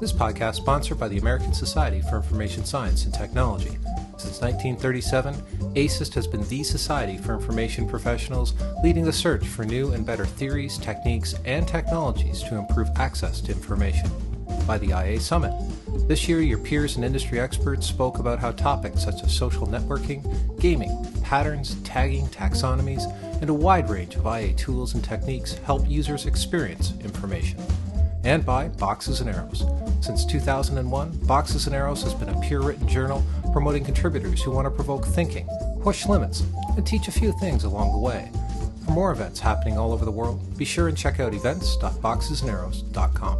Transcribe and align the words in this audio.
This 0.00 0.12
podcast 0.12 0.50
is 0.50 0.56
sponsored 0.58 0.96
by 0.96 1.08
the 1.08 1.18
American 1.18 1.52
Society 1.52 2.02
for 2.02 2.18
Information 2.18 2.64
Science 2.64 3.04
and 3.04 3.12
Technology. 3.12 3.76
Since 4.16 4.40
1937, 4.40 5.34
ASIST 5.74 6.14
has 6.14 6.28
been 6.28 6.46
the 6.48 6.62
society 6.62 7.18
for 7.18 7.34
information 7.34 7.88
professionals 7.88 8.54
leading 8.84 9.04
the 9.04 9.12
search 9.12 9.44
for 9.44 9.64
new 9.64 9.90
and 9.90 10.06
better 10.06 10.24
theories, 10.24 10.78
techniques, 10.78 11.34
and 11.44 11.66
technologies 11.66 12.44
to 12.44 12.54
improve 12.54 12.88
access 12.94 13.40
to 13.40 13.52
information. 13.52 14.08
By 14.68 14.78
the 14.78 14.90
IA 14.90 15.18
Summit. 15.18 15.52
This 16.06 16.28
year, 16.28 16.42
your 16.42 16.58
peers 16.58 16.94
and 16.94 17.04
industry 17.04 17.40
experts 17.40 17.84
spoke 17.84 18.20
about 18.20 18.38
how 18.38 18.52
topics 18.52 19.02
such 19.02 19.24
as 19.24 19.36
social 19.36 19.66
networking, 19.66 20.22
gaming, 20.60 20.96
patterns, 21.22 21.74
tagging, 21.82 22.28
taxonomies, 22.28 23.02
and 23.40 23.50
a 23.50 23.54
wide 23.54 23.90
range 23.90 24.14
of 24.14 24.26
IA 24.26 24.52
tools 24.52 24.94
and 24.94 25.02
techniques 25.02 25.54
help 25.58 25.88
users 25.90 26.26
experience 26.26 26.92
information 27.00 27.58
and 28.24 28.44
by 28.44 28.68
Boxes 28.68 29.20
and 29.20 29.30
Arrows. 29.30 29.64
Since 30.00 30.24
2001, 30.24 31.18
Boxes 31.26 31.66
and 31.66 31.74
Arrows 31.74 32.02
has 32.02 32.14
been 32.14 32.28
a 32.28 32.40
peer 32.40 32.60
written 32.60 32.88
journal 32.88 33.24
promoting 33.52 33.84
contributors 33.84 34.42
who 34.42 34.50
want 34.50 34.66
to 34.66 34.70
provoke 34.70 35.04
thinking, 35.04 35.48
push 35.82 36.06
limits, 36.06 36.44
and 36.76 36.86
teach 36.86 37.08
a 37.08 37.12
few 37.12 37.32
things 37.38 37.64
along 37.64 37.92
the 37.92 37.98
way. 37.98 38.30
For 38.84 38.92
more 38.92 39.12
events 39.12 39.40
happening 39.40 39.76
all 39.76 39.92
over 39.92 40.04
the 40.04 40.10
world, 40.10 40.56
be 40.56 40.64
sure 40.64 40.88
and 40.88 40.96
check 40.96 41.20
out 41.20 41.34
events.boxesandarrows.com. 41.34 43.38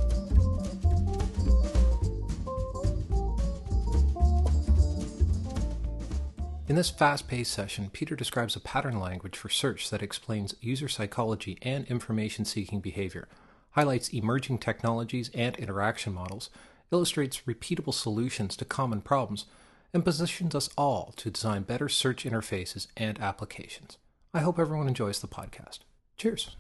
In 6.69 6.77
this 6.77 6.91
fast 6.91 7.29
paced 7.29 7.53
session, 7.53 7.89
Peter 7.91 8.15
describes 8.15 8.55
a 8.55 8.61
pattern 8.61 9.01
language 9.01 9.39
for 9.39 9.49
search 9.49 9.89
that 9.89 10.03
explains 10.03 10.55
user 10.61 10.87
psychology 10.87 11.57
and 11.63 11.87
information 11.87 12.45
seeking 12.45 12.81
behavior 12.81 13.27
highlights 13.71 14.09
emerging 14.09 14.59
technologies 14.59 15.31
and 15.35 15.57
interaction 15.57 16.13
models, 16.13 16.51
illustrates 16.91 17.43
repeatable 17.47 17.95
solutions 17.95 18.57
to 18.57 18.65
common 18.65 19.01
problems, 19.01 19.47
and 19.93 20.05
positions 20.05 20.55
us 20.55 20.69
all 20.77 21.13
to 21.17 21.31
design 21.31 21.63
better 21.63 21.89
search 21.89 22.25
interfaces 22.25 22.87
and 22.97 23.21
applications. 23.21 23.99
I 24.35 24.41
hope 24.41 24.59
everyone 24.59 24.89
enjoys 24.89 25.21
the 25.21 25.29
podcast. 25.29 25.81
Cheers. 26.17 26.57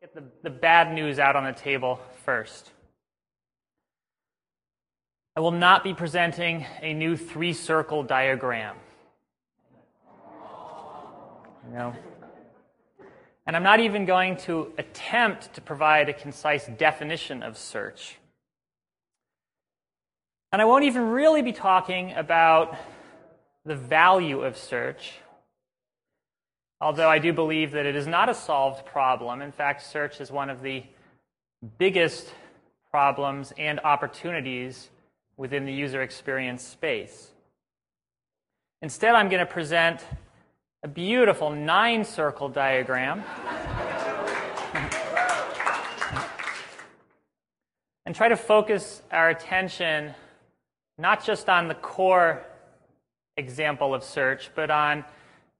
Get 0.00 0.14
the, 0.14 0.24
the 0.42 0.50
bad 0.50 0.92
news 0.94 1.18
out 1.18 1.34
on 1.34 1.44
the 1.44 1.52
table 1.52 1.98
first. 2.24 2.70
I 5.36 5.40
will 5.40 5.50
not 5.50 5.82
be 5.82 5.94
presenting 5.94 6.64
a 6.80 6.94
new 6.94 7.16
three 7.16 7.52
circle 7.52 8.04
diagram. 8.04 8.76
No. 11.72 11.94
And 13.46 13.54
I'm 13.54 13.62
not 13.62 13.80
even 13.80 14.06
going 14.06 14.38
to 14.38 14.72
attempt 14.78 15.54
to 15.54 15.60
provide 15.60 16.08
a 16.08 16.14
concise 16.14 16.66
definition 16.66 17.42
of 17.42 17.58
search. 17.58 18.16
And 20.50 20.62
I 20.62 20.64
won't 20.64 20.84
even 20.84 21.10
really 21.10 21.42
be 21.42 21.52
talking 21.52 22.12
about 22.12 22.76
the 23.66 23.74
value 23.74 24.42
of 24.42 24.56
search, 24.56 25.12
although 26.80 27.08
I 27.08 27.18
do 27.18 27.32
believe 27.32 27.72
that 27.72 27.86
it 27.86 27.96
is 27.96 28.06
not 28.06 28.28
a 28.28 28.34
solved 28.34 28.86
problem. 28.86 29.42
In 29.42 29.52
fact, 29.52 29.82
search 29.82 30.20
is 30.20 30.30
one 30.30 30.50
of 30.50 30.62
the 30.62 30.84
biggest 31.78 32.32
problems 32.90 33.52
and 33.58 33.80
opportunities 33.80 34.90
within 35.36 35.64
the 35.64 35.72
user 35.72 36.02
experience 36.02 36.62
space. 36.62 37.30
Instead, 38.80 39.14
I'm 39.14 39.28
going 39.28 39.44
to 39.44 39.52
present 39.52 40.04
a 40.84 40.88
beautiful 40.88 41.48
nine 41.48 42.04
circle 42.04 42.50
diagram. 42.50 43.24
and 48.04 48.14
try 48.14 48.28
to 48.28 48.36
focus 48.36 49.00
our 49.10 49.30
attention 49.30 50.14
not 50.98 51.24
just 51.24 51.48
on 51.48 51.68
the 51.68 51.74
core 51.74 52.44
example 53.38 53.94
of 53.94 54.04
search, 54.04 54.50
but 54.54 54.70
on 54.70 55.06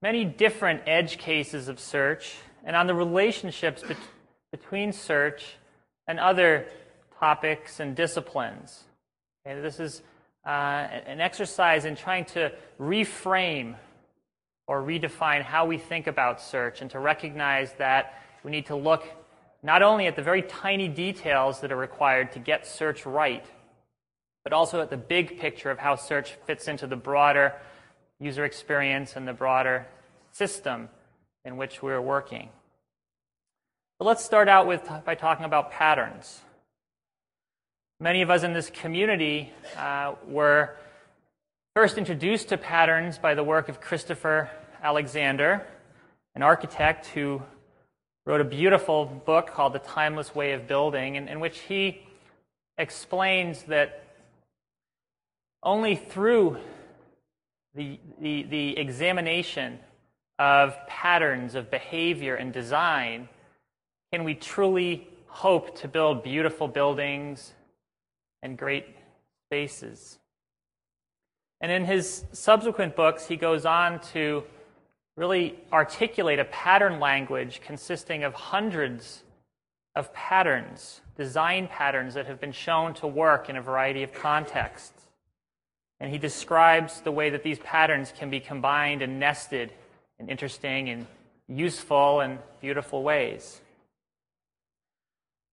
many 0.03 0.27
different 0.27 0.83
edge 0.87 1.17
cases 1.17 1.69
of 1.69 1.81
search 1.81 2.37
and 2.63 2.77
on 2.77 2.87
the 2.87 2.95
relationships 2.95 3.83
be- 3.83 3.97
between 4.53 4.93
search 4.93 5.57
and 6.07 6.21
other 6.21 6.67
topics 7.19 7.81
and 7.81 7.97
disciplines. 7.97 8.85
Okay, 9.47 9.59
this 9.59 9.81
is 9.81 10.03
uh, 10.47 10.51
an 10.51 11.23
exercise 11.23 11.87
in 11.87 11.97
trying 11.97 12.27
to 12.27 12.53
reframe 12.79 13.77
or 14.67 14.83
redefine 14.83 15.43
how 15.43 15.67
we 15.67 15.79
think 15.79 16.07
about 16.07 16.41
search 16.41 16.81
and 16.81 16.91
to 16.91 16.99
recognize 16.99 17.73
that 17.75 18.23
we 18.43 18.51
need 18.51 18.67
to 18.67 18.77
look 18.77 19.05
not 19.63 19.83
only 19.83 20.07
at 20.07 20.17
the 20.17 20.23
very 20.23 20.43
tiny 20.43 20.89
details 20.89 21.61
that 21.61 21.73
are 21.73 21.77
required 21.77 22.33
to 22.33 22.39
get 22.39 22.67
search 22.67 23.07
right, 23.07 23.45
but 24.43 24.53
also 24.53 24.81
at 24.81 24.91
the 24.91 24.97
big 24.97 25.39
picture 25.39 25.71
of 25.71 25.79
how 25.79 25.97
search 25.97 26.35
fits 26.47 26.69
into 26.69 26.87
the 26.87 26.97
broader 26.97 27.55
user 28.21 28.45
experience 28.45 29.17
and 29.17 29.27
the 29.27 29.33
broader 29.33 29.87
system 30.33 30.89
in 31.45 31.57
which 31.57 31.83
we're 31.83 32.01
working. 32.01 32.51
But 33.99 34.07
let's 34.07 34.25
start 34.25 34.49
out 34.49 34.67
with 34.67 34.89
by 35.05 35.15
talking 35.15 35.45
about 35.45 35.71
patterns. 35.71 36.41
Many 38.01 38.23
of 38.23 38.31
us 38.31 38.43
in 38.43 38.53
this 38.53 38.69
community 38.71 39.53
uh, 39.79 40.15
were 40.27 40.77
First 41.75 41.99
introduced 41.99 42.51
to 42.51 42.57
patterns 42.57 43.19
by 43.19 43.35
the 43.35 43.43
work 43.43 43.69
of 43.69 43.81
Christopher 43.81 44.49
Alexander, 44.81 45.67
an 46.37 46.43
architect 46.43 47.07
who 47.07 47.43
wrote 48.25 48.41
a 48.41 48.45
beautiful 48.45 49.07
book 49.07 49.49
called 49.49 49.73
The 49.73 49.81
Timeless 49.81 50.37
Way 50.37 50.53
of 50.53 50.69
Building, 50.69 51.17
in, 51.17 51.27
in 51.27 51.41
which 51.41 51.59
he 51.59 52.07
explains 52.79 53.65
that 53.65 54.05
only 55.65 55.97
through 55.97 56.59
the, 57.75 57.99
the, 58.21 58.45
the 58.45 58.79
examination 58.79 59.81
of 60.39 60.77
patterns 60.87 61.57
of 61.57 61.73
behavior 61.73 62.37
and 62.37 62.53
design 62.53 63.29
can 64.13 64.23
we 64.23 64.37
truly 64.37 65.09
hope 65.27 65.77
to 65.81 65.89
build 65.89 66.23
beautiful 66.23 66.69
buildings 66.69 67.53
and 68.45 68.57
great 68.57 68.87
spaces. 69.49 70.21
And 71.65 71.73
in 71.73 71.87
his 71.87 72.27
subsequent 72.33 72.95
books, 72.95 73.27
he 73.27 73.37
goes 73.37 73.65
on 73.65 73.99
to 74.13 74.45
really 75.17 75.59
articulate 75.73 76.39
a 76.39 76.45
pattern 76.45 77.01
language 77.01 77.63
consisting 77.65 78.23
of 78.23 78.35
hundreds 78.35 79.23
of 79.97 80.13
patterns, 80.13 81.01
design 81.17 81.67
patterns 81.67 82.13
that 82.13 82.27
have 82.27 82.39
been 82.39 82.53
shown 82.53 82.93
to 82.93 83.07
work 83.07 83.49
in 83.49 83.57
a 83.57 83.63
variety 83.63 84.03
of 84.03 84.13
contexts. 84.13 85.09
And 86.01 86.13
he 86.13 86.19
describes 86.19 87.01
the 87.01 87.11
way 87.11 87.31
that 87.31 87.43
these 87.43 87.59
patterns 87.61 88.13
can 88.15 88.29
be 88.29 88.41
combined 88.41 89.01
and 89.01 89.19
nested 89.19 89.73
in 90.19 90.29
interesting 90.29 90.91
and 90.91 91.07
useful 91.49 92.21
and 92.21 92.41
beautiful 92.61 93.03
ways. 93.03 93.63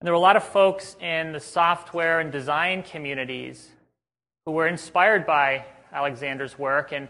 And 0.02 0.06
there 0.06 0.12
were 0.12 0.18
a 0.18 0.20
lot 0.20 0.36
of 0.36 0.44
folks 0.44 0.98
in 1.00 1.32
the 1.32 1.40
software 1.40 2.20
and 2.20 2.34
design 2.34 2.84
communities 2.84 3.70
who 4.46 4.52
were 4.52 4.68
inspired 4.68 5.26
by 5.26 5.64
Alexander's 5.92 6.58
work 6.58 6.92
and 6.92 7.08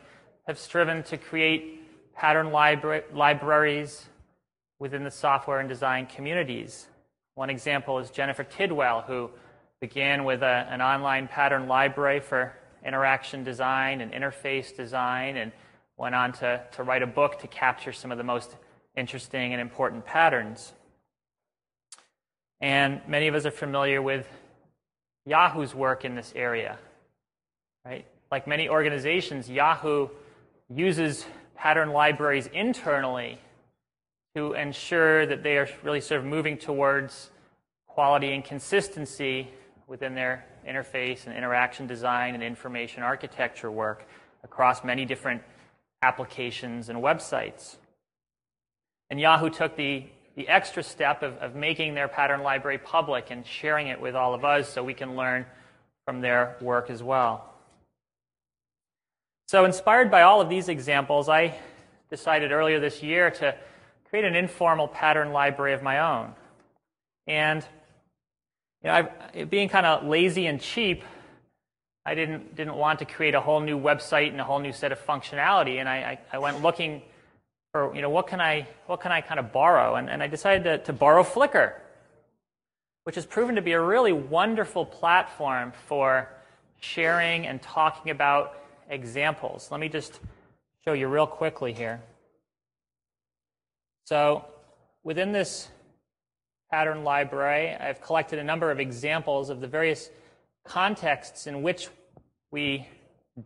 have 0.48 0.58
striven 0.58 1.04
to 1.04 1.18
create 1.18 1.82
pattern 2.16 2.52
libra- 2.52 3.04
libraries 3.14 4.08
within 4.80 5.04
the 5.04 5.12
software 5.12 5.60
and 5.60 5.70
design 5.70 6.08
communities. 6.08 6.88
One 7.36 7.50
example 7.50 8.00
is 8.00 8.10
Jennifer 8.10 8.44
Tidwell, 8.44 9.02
who 9.02 9.30
began 9.80 10.26
with 10.26 10.42
a, 10.42 10.68
an 10.70 10.82
online 10.82 11.28
pattern 11.28 11.68
library 11.68 12.20
for 12.20 12.54
interaction 12.86 13.44
design 13.44 14.02
and 14.02 14.12
interface 14.12 14.76
design 14.76 15.38
and 15.38 15.52
went 15.98 16.16
on 16.16 16.34
to, 16.34 16.62
to 16.72 16.84
write 16.84 17.04
a 17.04 17.08
book 17.08 17.40
to 17.40 17.48
capture 17.48 17.94
some 17.94 18.12
of 18.12 18.18
the 18.18 18.24
most 18.24 18.56
interesting 18.98 19.54
and 19.54 19.62
important 19.62 20.06
patterns. 20.06 20.74
And 22.60 23.02
many 23.08 23.28
of 23.28 23.36
us 23.36 23.46
are 23.46 23.52
familiar 23.52 24.02
with 24.02 24.28
Yahoo's 25.26 25.74
work 25.74 26.06
in 26.06 26.16
this 26.16 26.34
area, 26.36 26.78
right? 27.86 28.06
Like 28.32 28.48
many 28.48 28.70
organizations, 28.70 29.50
Yahoo 29.50 30.08
uses 30.70 31.26
pattern 31.56 31.92
libraries 31.92 32.48
internally 32.48 33.38
to 34.36 34.54
ensure 34.54 35.26
that 35.26 35.44
they 35.44 35.58
are 35.58 35.68
really 35.84 36.00
sort 36.00 36.20
of 36.20 36.26
moving 36.26 36.58
towards 36.58 37.30
quality 37.88 38.32
and 38.32 38.46
consistency 38.46 39.50
within 39.88 40.16
their 40.16 40.46
interface 40.66 41.28
and 41.28 41.36
interaction 41.36 41.86
design 41.86 42.34
and 42.34 42.42
information 42.42 43.04
architecture 43.04 43.70
work 43.70 44.08
across 44.44 44.84
many 44.84 45.04
different 45.04 45.42
applications 46.02 46.88
and 46.88 47.00
websites. 47.00 47.76
And 49.10 49.20
Yahoo 49.20 49.50
took 49.50 49.76
the, 49.76 50.06
the 50.36 50.48
extra 50.48 50.82
step 50.82 51.22
of, 51.22 51.36
of 51.38 51.54
making 51.54 51.94
their 51.94 52.08
pattern 52.08 52.42
library 52.42 52.78
public 52.78 53.30
and 53.30 53.46
sharing 53.46 53.88
it 53.88 54.00
with 54.00 54.16
all 54.16 54.34
of 54.34 54.46
us 54.46 54.70
so 54.70 54.82
we 54.82 54.94
can 54.94 55.18
learn 55.18 55.46
from 56.06 56.22
their 56.22 56.56
work 56.62 56.90
as 56.90 57.04
well. 57.04 57.51
So, 59.52 59.66
inspired 59.66 60.10
by 60.10 60.22
all 60.22 60.40
of 60.40 60.48
these 60.48 60.70
examples, 60.70 61.28
I 61.28 61.54
decided 62.10 62.54
earlier 62.54 62.80
this 62.80 63.04
year 63.04 63.32
to 63.32 63.54
create 64.10 64.24
an 64.24 64.34
informal 64.34 64.88
pattern 64.88 65.34
library 65.34 65.74
of 65.74 65.84
my 65.84 66.00
own. 66.00 66.34
And 67.28 67.62
you 68.82 68.88
know, 68.88 69.10
I've, 69.34 69.50
being 69.50 69.68
kind 69.68 69.86
of 69.86 70.06
lazy 70.06 70.46
and 70.46 70.62
cheap, 70.62 71.04
I 72.06 72.16
didn't, 72.16 72.56
didn't 72.56 72.76
want 72.76 73.00
to 73.00 73.06
create 73.06 73.36
a 73.36 73.42
whole 73.42 73.60
new 73.60 73.78
website 73.78 74.30
and 74.30 74.40
a 74.40 74.46
whole 74.46 74.60
new 74.60 74.72
set 74.72 74.94
of 74.94 75.06
functionality. 75.06 75.82
And 75.82 75.90
I, 75.90 75.98
I, 75.98 76.20
I 76.32 76.40
went 76.40 76.62
looking 76.62 77.02
for, 77.74 77.94
you 77.94 78.02
know, 78.02 78.10
what 78.10 78.28
can 78.28 78.40
I, 78.40 78.70
what 78.86 79.02
can 79.02 79.12
I 79.12 79.20
kind 79.20 79.38
of 79.38 79.52
borrow? 79.52 79.96
And, 79.96 80.10
and 80.10 80.24
I 80.24 80.28
decided 80.28 80.64
to, 80.64 80.78
to 80.86 80.94
borrow 80.94 81.24
Flickr, 81.24 81.74
which 83.04 83.16
has 83.16 83.26
proven 83.26 83.56
to 83.56 83.62
be 83.62 83.74
a 83.74 83.82
really 83.82 84.14
wonderful 84.14 84.86
platform 84.86 85.74
for 85.90 86.30
sharing 86.80 87.48
and 87.48 87.62
talking 87.62 88.12
about 88.12 88.56
examples. 88.92 89.70
Let 89.72 89.80
me 89.80 89.90
just 89.90 90.20
show 90.86 90.94
you 90.94 91.08
real 91.08 91.26
quickly 91.26 91.74
here. 91.74 92.02
So 94.06 94.46
within 95.04 95.32
this 95.32 95.70
pattern 96.70 97.04
library, 97.04 97.74
I've 97.74 98.02
collected 98.02 98.38
a 98.38 98.44
number 98.44 98.70
of 98.70 98.80
examples 98.80 99.50
of 99.50 99.62
the 99.62 99.68
various 99.68 100.10
contexts 100.64 101.48
in 101.48 101.64
which 101.64 101.90
we 102.52 102.88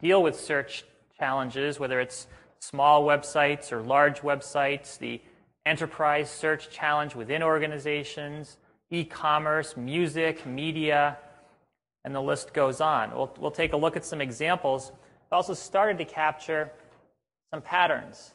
deal 0.02 0.22
with 0.22 0.38
search 0.38 0.84
challenges, 1.18 1.80
whether 1.80 2.00
it's 2.02 2.28
small 2.60 3.06
websites 3.06 3.72
or 3.72 3.82
large 3.82 4.22
websites, 4.22 4.98
the 4.98 5.22
enterprise 5.66 6.30
search 6.30 6.70
challenge 6.70 7.16
within 7.16 7.42
organizations, 7.42 8.58
e 8.90 9.04
commerce, 9.04 9.78
music, 9.78 10.46
media, 10.46 11.18
and 12.04 12.14
the 12.14 12.22
list 12.22 12.54
goes 12.54 12.82
on. 12.82 13.12
We'll, 13.12 13.34
we'll 13.40 13.52
take 13.52 13.74
a 13.74 13.78
look 13.78 13.96
at 13.96 14.06
some 14.06 14.22
examples. 14.22 14.92
I 15.32 15.36
also 15.36 15.54
started 15.54 15.98
to 15.98 16.06
capture 16.06 16.72
some 17.52 17.62
patterns. 17.62 18.32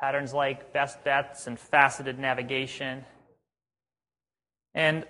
Patterns 0.00 0.34
like 0.34 0.72
best 0.72 1.02
bets 1.04 1.46
and 1.46 1.58
faceted 1.58 2.18
navigation. 2.18 3.04
And 4.74 5.04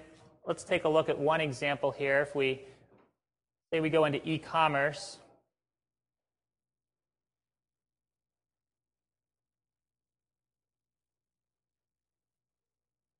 let's 0.47 0.63
take 0.63 0.85
a 0.85 0.89
look 0.89 1.09
at 1.09 1.19
one 1.19 1.41
example 1.41 1.91
here. 1.91 2.21
If 2.21 2.35
we 2.35 2.61
say 3.73 3.81
we 3.81 3.89
go 3.89 4.05
into 4.05 4.27
e 4.29 4.39
commerce, 4.39 5.19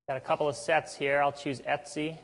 got 0.07 0.19
a 0.19 0.21
couple 0.21 0.49
of 0.49 0.55
sets 0.55 0.95
here. 0.95 1.23
I'll 1.23 1.33
choose 1.33 1.61
Etsy. 1.61 2.19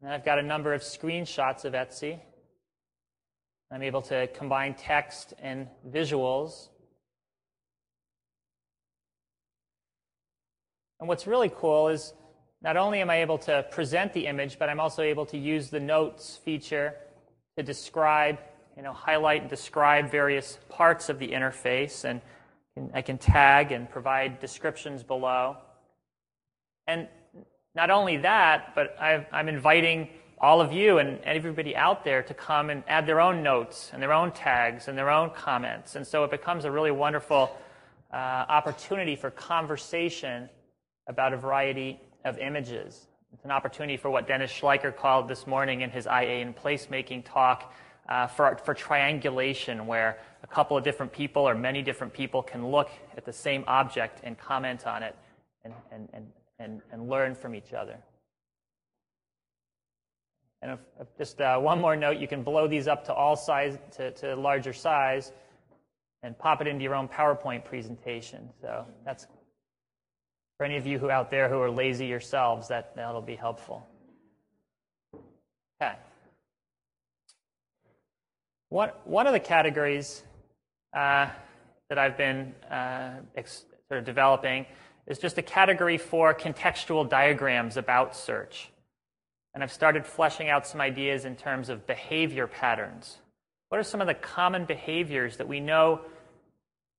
And 0.00 0.12
I've 0.12 0.24
got 0.24 0.38
a 0.38 0.42
number 0.42 0.72
of 0.72 0.82
screenshots 0.82 1.64
of 1.64 1.72
Etsy. 1.72 2.20
I'm 3.70 3.82
able 3.82 4.02
to 4.02 4.28
combine 4.28 4.74
text 4.74 5.34
and 5.42 5.66
visuals. 5.88 6.68
And 11.00 11.08
what's 11.08 11.26
really 11.26 11.50
cool 11.54 11.88
is 11.88 12.14
not 12.62 12.76
only 12.76 13.00
am 13.00 13.10
I 13.10 13.16
able 13.22 13.38
to 13.38 13.64
present 13.70 14.12
the 14.12 14.26
image, 14.26 14.58
but 14.58 14.68
I'm 14.68 14.80
also 14.80 15.02
able 15.02 15.26
to 15.26 15.38
use 15.38 15.68
the 15.68 15.80
notes 15.80 16.36
feature 16.36 16.94
to 17.56 17.62
describe, 17.62 18.38
you 18.76 18.82
know, 18.82 18.92
highlight 18.92 19.42
and 19.42 19.50
describe 19.50 20.10
various 20.10 20.58
parts 20.68 21.08
of 21.08 21.18
the 21.18 21.28
interface. 21.28 22.04
And 22.04 22.20
I 22.94 23.02
can 23.02 23.18
tag 23.18 23.72
and 23.72 23.90
provide 23.90 24.40
descriptions 24.40 25.02
below. 25.02 25.56
And 26.86 27.08
not 27.78 27.90
only 27.90 28.16
that, 28.16 28.74
but 28.74 28.96
i 29.00 29.24
am 29.32 29.48
inviting 29.48 30.08
all 30.40 30.60
of 30.60 30.72
you 30.72 30.98
and 30.98 31.20
everybody 31.22 31.76
out 31.76 32.02
there 32.02 32.24
to 32.24 32.34
come 32.34 32.70
and 32.70 32.82
add 32.88 33.06
their 33.06 33.20
own 33.20 33.40
notes 33.40 33.90
and 33.92 34.02
their 34.02 34.12
own 34.12 34.32
tags 34.32 34.88
and 34.88 34.98
their 34.98 35.10
own 35.10 35.30
comments. 35.30 35.94
And 35.94 36.04
so 36.04 36.24
it 36.24 36.30
becomes 36.32 36.64
a 36.64 36.72
really 36.72 36.90
wonderful 36.90 37.56
uh, 38.12 38.16
opportunity 38.16 39.14
for 39.14 39.30
conversation 39.30 40.48
about 41.06 41.32
a 41.32 41.36
variety 41.36 42.00
of 42.24 42.36
images. 42.38 43.06
It's 43.32 43.44
an 43.44 43.52
opportunity 43.52 43.96
for 43.96 44.10
what 44.10 44.26
Dennis 44.26 44.50
Schleicher 44.50 44.94
called 44.94 45.28
this 45.28 45.46
morning 45.46 45.82
in 45.82 45.90
his 45.90 46.06
IA 46.06 46.42
and 46.42 46.56
placemaking 46.56 47.24
talk 47.24 47.72
uh, 48.08 48.26
for, 48.26 48.58
for 48.64 48.74
triangulation, 48.74 49.86
where 49.86 50.18
a 50.42 50.48
couple 50.48 50.76
of 50.76 50.82
different 50.82 51.12
people 51.12 51.48
or 51.48 51.54
many 51.54 51.82
different 51.82 52.12
people 52.12 52.42
can 52.42 52.66
look 52.66 52.90
at 53.16 53.24
the 53.24 53.32
same 53.32 53.62
object 53.68 54.20
and 54.24 54.36
comment 54.36 54.84
on 54.84 55.04
it 55.04 55.14
and, 55.64 55.72
and, 55.92 56.08
and, 56.12 56.26
and, 56.58 56.80
and 56.92 57.08
learn 57.08 57.34
from 57.34 57.54
each 57.54 57.72
other. 57.72 57.96
And 60.60 60.72
if, 60.72 60.80
if 61.00 61.06
just 61.16 61.40
uh, 61.40 61.58
one 61.58 61.80
more 61.80 61.96
note, 61.96 62.18
you 62.18 62.26
can 62.26 62.42
blow 62.42 62.66
these 62.66 62.88
up 62.88 63.04
to 63.04 63.14
all 63.14 63.36
size, 63.36 63.78
to, 63.92 64.10
to 64.12 64.34
larger 64.34 64.72
size, 64.72 65.32
and 66.22 66.36
pop 66.36 66.60
it 66.60 66.66
into 66.66 66.82
your 66.82 66.94
own 66.94 67.06
PowerPoint 67.06 67.64
presentation. 67.64 68.48
So 68.60 68.84
that's 69.04 69.26
for 70.56 70.66
any 70.66 70.76
of 70.76 70.86
you 70.86 70.98
who 70.98 71.10
out 71.10 71.30
there 71.30 71.48
who 71.48 71.60
are 71.60 71.70
lazy 71.70 72.06
yourselves, 72.06 72.66
that, 72.68 72.96
that'll 72.96 73.22
be 73.22 73.36
helpful. 73.36 73.86
Okay. 75.80 75.94
What, 78.68 79.06
one 79.06 79.28
of 79.28 79.32
the 79.32 79.40
categories 79.40 80.24
uh, 80.92 81.28
that 81.88 81.98
I've 81.98 82.16
been 82.16 82.52
uh, 82.68 83.20
sort 83.88 84.00
of 84.00 84.04
developing 84.04 84.66
is 85.08 85.18
just 85.18 85.38
a 85.38 85.42
category 85.42 85.98
for 85.98 86.34
contextual 86.34 87.08
diagrams 87.08 87.76
about 87.76 88.14
search. 88.14 88.70
And 89.54 89.62
I've 89.62 89.72
started 89.72 90.06
fleshing 90.06 90.50
out 90.50 90.66
some 90.66 90.80
ideas 90.80 91.24
in 91.24 91.34
terms 91.34 91.70
of 91.70 91.86
behavior 91.86 92.46
patterns. 92.46 93.18
What 93.70 93.78
are 93.78 93.84
some 93.84 94.00
of 94.00 94.06
the 94.06 94.14
common 94.14 94.66
behaviors 94.66 95.38
that 95.38 95.48
we 95.48 95.60
know 95.60 96.02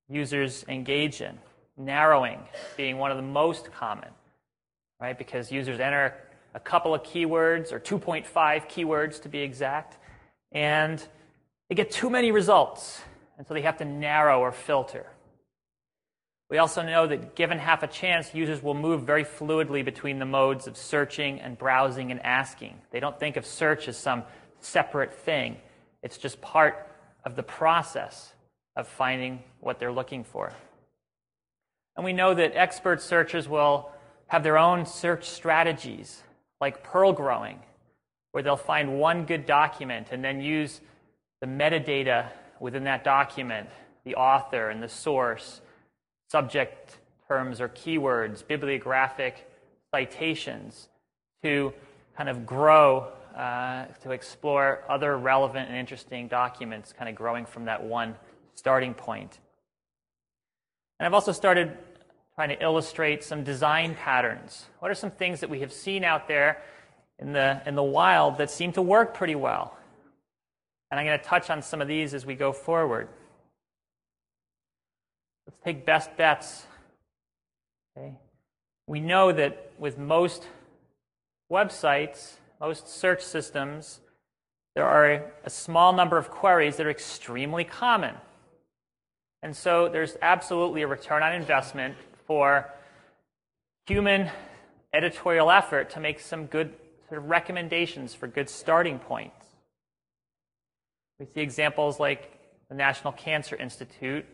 users 0.08 0.64
engage 0.68 1.20
in? 1.20 1.38
Narrowing 1.76 2.40
being 2.76 2.98
one 2.98 3.10
of 3.10 3.16
the 3.16 3.22
most 3.22 3.72
common, 3.72 4.10
right? 5.00 5.16
Because 5.16 5.50
users 5.50 5.80
enter 5.80 6.14
a 6.52 6.60
couple 6.60 6.92
of 6.92 7.02
keywords, 7.04 7.72
or 7.72 7.78
2.5 7.78 8.26
keywords 8.68 9.22
to 9.22 9.28
be 9.28 9.38
exact, 9.38 9.96
and 10.50 11.02
they 11.68 11.76
get 11.76 11.92
too 11.92 12.10
many 12.10 12.32
results, 12.32 13.00
and 13.38 13.46
so 13.46 13.54
they 13.54 13.62
have 13.62 13.78
to 13.78 13.84
narrow 13.84 14.40
or 14.40 14.50
filter. 14.50 15.06
We 16.50 16.58
also 16.58 16.82
know 16.82 17.06
that 17.06 17.36
given 17.36 17.58
half 17.58 17.84
a 17.84 17.86
chance, 17.86 18.34
users 18.34 18.60
will 18.60 18.74
move 18.74 19.02
very 19.02 19.24
fluidly 19.24 19.84
between 19.84 20.18
the 20.18 20.26
modes 20.26 20.66
of 20.66 20.76
searching 20.76 21.40
and 21.40 21.56
browsing 21.56 22.10
and 22.10 22.20
asking. 22.26 22.76
They 22.90 22.98
don't 22.98 23.18
think 23.18 23.36
of 23.36 23.46
search 23.46 23.86
as 23.86 23.96
some 23.96 24.24
separate 24.58 25.14
thing, 25.14 25.56
it's 26.02 26.18
just 26.18 26.40
part 26.40 26.86
of 27.24 27.36
the 27.36 27.42
process 27.42 28.34
of 28.76 28.86
finding 28.88 29.42
what 29.60 29.78
they're 29.78 29.92
looking 29.92 30.24
for. 30.24 30.52
And 31.96 32.04
we 32.04 32.12
know 32.12 32.34
that 32.34 32.54
expert 32.54 33.00
searchers 33.00 33.48
will 33.48 33.90
have 34.26 34.42
their 34.42 34.58
own 34.58 34.86
search 34.86 35.24
strategies, 35.28 36.22
like 36.60 36.82
pearl 36.82 37.12
growing, 37.12 37.60
where 38.32 38.42
they'll 38.42 38.56
find 38.56 38.98
one 38.98 39.24
good 39.24 39.46
document 39.46 40.08
and 40.10 40.22
then 40.22 40.40
use 40.40 40.80
the 41.40 41.46
metadata 41.46 42.28
within 42.58 42.84
that 42.84 43.02
document, 43.02 43.68
the 44.04 44.14
author 44.14 44.68
and 44.68 44.82
the 44.82 44.88
source 44.88 45.60
subject 46.30 46.98
terms 47.26 47.60
or 47.60 47.68
keywords, 47.68 48.46
bibliographic 48.46 49.50
citations 49.94 50.88
to 51.42 51.72
kind 52.16 52.28
of 52.28 52.46
grow, 52.46 53.08
uh, 53.36 53.86
to 54.02 54.12
explore 54.12 54.84
other 54.88 55.16
relevant 55.16 55.68
and 55.68 55.76
interesting 55.76 56.28
documents, 56.28 56.92
kind 56.92 57.08
of 57.08 57.14
growing 57.14 57.46
from 57.46 57.64
that 57.64 57.82
one 57.82 58.14
starting 58.54 58.94
point. 58.94 59.38
And 60.98 61.06
I've 61.06 61.14
also 61.14 61.32
started 61.32 61.76
trying 62.34 62.50
to 62.50 62.62
illustrate 62.62 63.24
some 63.24 63.42
design 63.42 63.94
patterns. 63.94 64.66
What 64.78 64.90
are 64.90 64.94
some 64.94 65.10
things 65.10 65.40
that 65.40 65.50
we 65.50 65.60
have 65.60 65.72
seen 65.72 66.04
out 66.04 66.28
there 66.28 66.62
in 67.18 67.32
the, 67.32 67.60
in 67.66 67.74
the 67.74 67.82
wild 67.82 68.38
that 68.38 68.50
seem 68.50 68.72
to 68.72 68.82
work 68.82 69.14
pretty 69.14 69.34
well? 69.34 69.76
And 70.90 71.00
I'm 71.00 71.06
going 71.06 71.18
to 71.18 71.24
touch 71.24 71.50
on 71.50 71.62
some 71.62 71.80
of 71.80 71.88
these 71.88 72.14
as 72.14 72.26
we 72.26 72.34
go 72.34 72.52
forward. 72.52 73.08
Let's 75.50 75.64
take 75.64 75.84
best 75.84 76.16
bets. 76.16 76.66
Okay. 77.98 78.14
We 78.86 79.00
know 79.00 79.32
that 79.32 79.72
with 79.80 79.98
most 79.98 80.46
websites, 81.50 82.34
most 82.60 82.86
search 82.86 83.20
systems, 83.20 83.98
there 84.76 84.84
are 84.84 85.24
a 85.42 85.50
small 85.50 85.92
number 85.92 86.18
of 86.18 86.30
queries 86.30 86.76
that 86.76 86.86
are 86.86 86.90
extremely 86.90 87.64
common. 87.64 88.14
And 89.42 89.56
so 89.56 89.88
there's 89.88 90.16
absolutely 90.22 90.82
a 90.82 90.86
return 90.86 91.24
on 91.24 91.32
investment 91.32 91.96
for 92.28 92.70
human 93.86 94.30
editorial 94.94 95.50
effort 95.50 95.90
to 95.90 96.00
make 96.00 96.20
some 96.20 96.46
good 96.46 96.72
sort 97.08 97.22
of 97.22 97.28
recommendations 97.28 98.14
for 98.14 98.28
good 98.28 98.48
starting 98.48 99.00
points. 99.00 99.46
We 101.18 101.26
see 101.26 101.40
examples 101.40 101.98
like 101.98 102.38
the 102.68 102.76
National 102.76 103.12
Cancer 103.12 103.56
Institute 103.56 104.26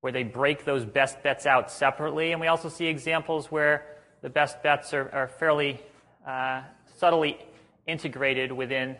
where 0.00 0.12
they 0.12 0.22
break 0.22 0.64
those 0.64 0.84
best 0.84 1.22
bets 1.22 1.46
out 1.46 1.70
separately. 1.70 2.32
And 2.32 2.40
we 2.40 2.46
also 2.46 2.68
see 2.68 2.86
examples 2.86 3.50
where 3.50 3.86
the 4.22 4.30
best 4.30 4.62
bets 4.62 4.94
are, 4.94 5.10
are 5.12 5.28
fairly 5.28 5.80
uh, 6.26 6.62
subtly 6.96 7.38
integrated 7.86 8.52
within 8.52 8.96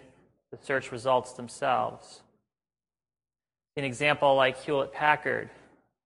the 0.51 0.59
search 0.63 0.93
results 0.93 1.33
themselves. 1.33 2.23
An 3.77 3.85
example 3.85 4.35
like 4.35 4.61
Hewlett 4.63 4.93
Packard, 4.93 5.51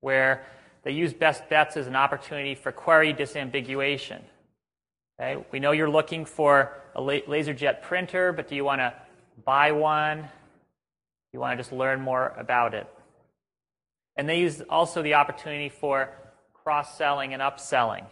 where 0.00 0.44
they 0.82 0.90
use 0.90 1.12
best 1.12 1.48
bets 1.48 1.76
as 1.76 1.86
an 1.86 1.96
opportunity 1.96 2.54
for 2.54 2.72
query 2.72 3.14
disambiguation. 3.14 4.20
Okay? 5.18 5.42
We 5.52 5.60
know 5.60 5.72
you're 5.72 5.88
looking 5.88 6.24
for 6.24 6.72
a 6.94 7.00
LaserJet 7.00 7.82
printer, 7.82 8.32
but 8.32 8.48
do 8.48 8.56
you 8.56 8.64
want 8.64 8.80
to 8.80 8.92
buy 9.44 9.72
one? 9.72 10.22
Do 10.22 10.28
you 11.32 11.40
want 11.40 11.56
to 11.56 11.62
just 11.62 11.72
learn 11.72 12.00
more 12.00 12.34
about 12.36 12.74
it. 12.74 12.86
And 14.16 14.28
they 14.28 14.40
use 14.40 14.62
also 14.68 15.02
the 15.02 15.14
opportunity 15.14 15.68
for 15.68 16.10
cross 16.62 16.96
selling 16.96 17.32
and 17.32 17.42
upselling. 17.42 18.04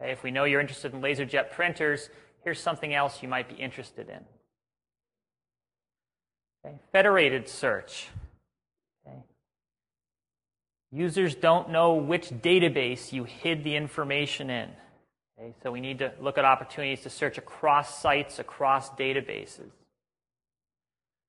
Okay? 0.00 0.12
If 0.12 0.22
we 0.22 0.30
know 0.30 0.44
you're 0.44 0.60
interested 0.60 0.94
in 0.94 1.00
LaserJet 1.00 1.50
printers, 1.50 2.10
here's 2.44 2.60
something 2.60 2.94
else 2.94 3.22
you 3.22 3.28
might 3.28 3.48
be 3.48 3.54
interested 3.54 4.08
in. 4.08 4.20
Okay? 6.64 6.76
Federated 6.92 7.48
search. 7.48 8.08
Okay? 9.06 9.18
Users 10.92 11.34
don't 11.34 11.70
know 11.70 11.94
which 11.94 12.28
database 12.28 13.12
you 13.12 13.24
hid 13.24 13.64
the 13.64 13.76
information 13.76 14.50
in. 14.50 14.68
Okay? 15.38 15.54
So 15.62 15.70
we 15.70 15.80
need 15.80 15.98
to 16.00 16.12
look 16.20 16.38
at 16.38 16.44
opportunities 16.44 17.02
to 17.02 17.10
search 17.10 17.38
across 17.38 18.00
sites, 18.00 18.38
across 18.38 18.90
databases. 18.90 19.70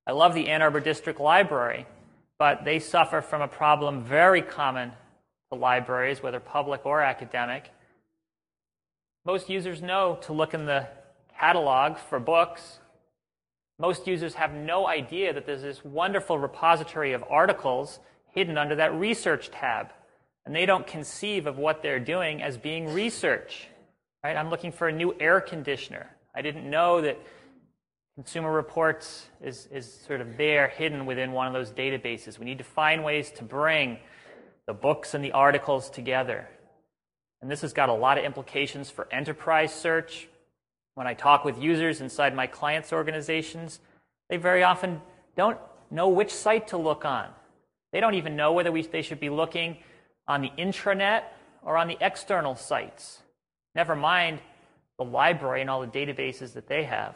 I 0.06 0.12
love 0.12 0.34
the 0.34 0.48
Ann 0.48 0.62
Arbor 0.62 0.80
District 0.80 1.20
Library, 1.20 1.86
but 2.38 2.64
they 2.64 2.78
suffer 2.78 3.20
from 3.20 3.42
a 3.42 3.48
problem 3.48 4.04
very 4.04 4.42
common 4.42 4.92
to 5.50 5.58
libraries, 5.58 6.22
whether 6.22 6.40
public 6.40 6.86
or 6.86 7.00
academic. 7.00 7.70
Most 9.24 9.48
users 9.48 9.82
know 9.82 10.18
to 10.22 10.32
look 10.32 10.54
in 10.54 10.66
the 10.66 10.86
catalog 11.38 11.98
for 11.98 12.20
books. 12.20 12.78
Most 13.78 14.06
users 14.06 14.34
have 14.34 14.54
no 14.54 14.86
idea 14.86 15.32
that 15.32 15.46
there's 15.46 15.62
this 15.62 15.84
wonderful 15.84 16.38
repository 16.38 17.12
of 17.12 17.24
articles 17.28 17.98
hidden 18.32 18.56
under 18.56 18.76
that 18.76 18.94
research 18.94 19.50
tab. 19.50 19.88
And 20.46 20.54
they 20.54 20.66
don't 20.66 20.86
conceive 20.86 21.46
of 21.46 21.58
what 21.58 21.82
they're 21.82 22.00
doing 22.00 22.42
as 22.42 22.56
being 22.56 22.92
research. 22.92 23.68
Right? 24.24 24.36
I'm 24.36 24.50
looking 24.50 24.72
for 24.72 24.88
a 24.88 24.92
new 24.92 25.14
air 25.20 25.40
conditioner. 25.40 26.08
I 26.34 26.42
didn't 26.42 26.68
know 26.68 27.00
that 27.02 27.18
Consumer 28.18 28.50
Reports 28.50 29.28
is, 29.40 29.68
is 29.70 30.00
sort 30.04 30.20
of 30.20 30.36
there, 30.36 30.66
hidden 30.66 31.06
within 31.06 31.30
one 31.30 31.46
of 31.46 31.52
those 31.52 31.70
databases. 31.70 32.36
We 32.36 32.46
need 32.46 32.58
to 32.58 32.64
find 32.64 33.04
ways 33.04 33.30
to 33.36 33.44
bring 33.44 33.98
the 34.66 34.72
books 34.72 35.14
and 35.14 35.22
the 35.22 35.30
articles 35.30 35.88
together. 35.88 36.48
And 37.40 37.48
this 37.48 37.60
has 37.60 37.72
got 37.72 37.88
a 37.88 37.94
lot 37.94 38.18
of 38.18 38.24
implications 38.24 38.90
for 38.90 39.06
enterprise 39.12 39.72
search. 39.72 40.26
When 40.96 41.06
I 41.06 41.14
talk 41.14 41.44
with 41.44 41.62
users 41.62 42.00
inside 42.00 42.34
my 42.34 42.48
clients' 42.48 42.92
organizations, 42.92 43.78
they 44.28 44.36
very 44.36 44.64
often 44.64 45.00
don't 45.36 45.58
know 45.88 46.08
which 46.08 46.34
site 46.34 46.66
to 46.68 46.76
look 46.76 47.04
on. 47.04 47.28
They 47.92 48.00
don't 48.00 48.14
even 48.14 48.34
know 48.34 48.52
whether 48.52 48.72
we, 48.72 48.82
they 48.82 49.02
should 49.02 49.20
be 49.20 49.30
looking 49.30 49.76
on 50.26 50.40
the 50.40 50.50
intranet 50.58 51.22
or 51.62 51.76
on 51.76 51.86
the 51.86 51.98
external 52.00 52.56
sites. 52.56 53.22
Never 53.76 53.94
mind 53.94 54.40
the 54.98 55.04
library 55.04 55.60
and 55.60 55.70
all 55.70 55.82
the 55.82 55.86
databases 55.86 56.54
that 56.54 56.66
they 56.66 56.82
have. 56.82 57.14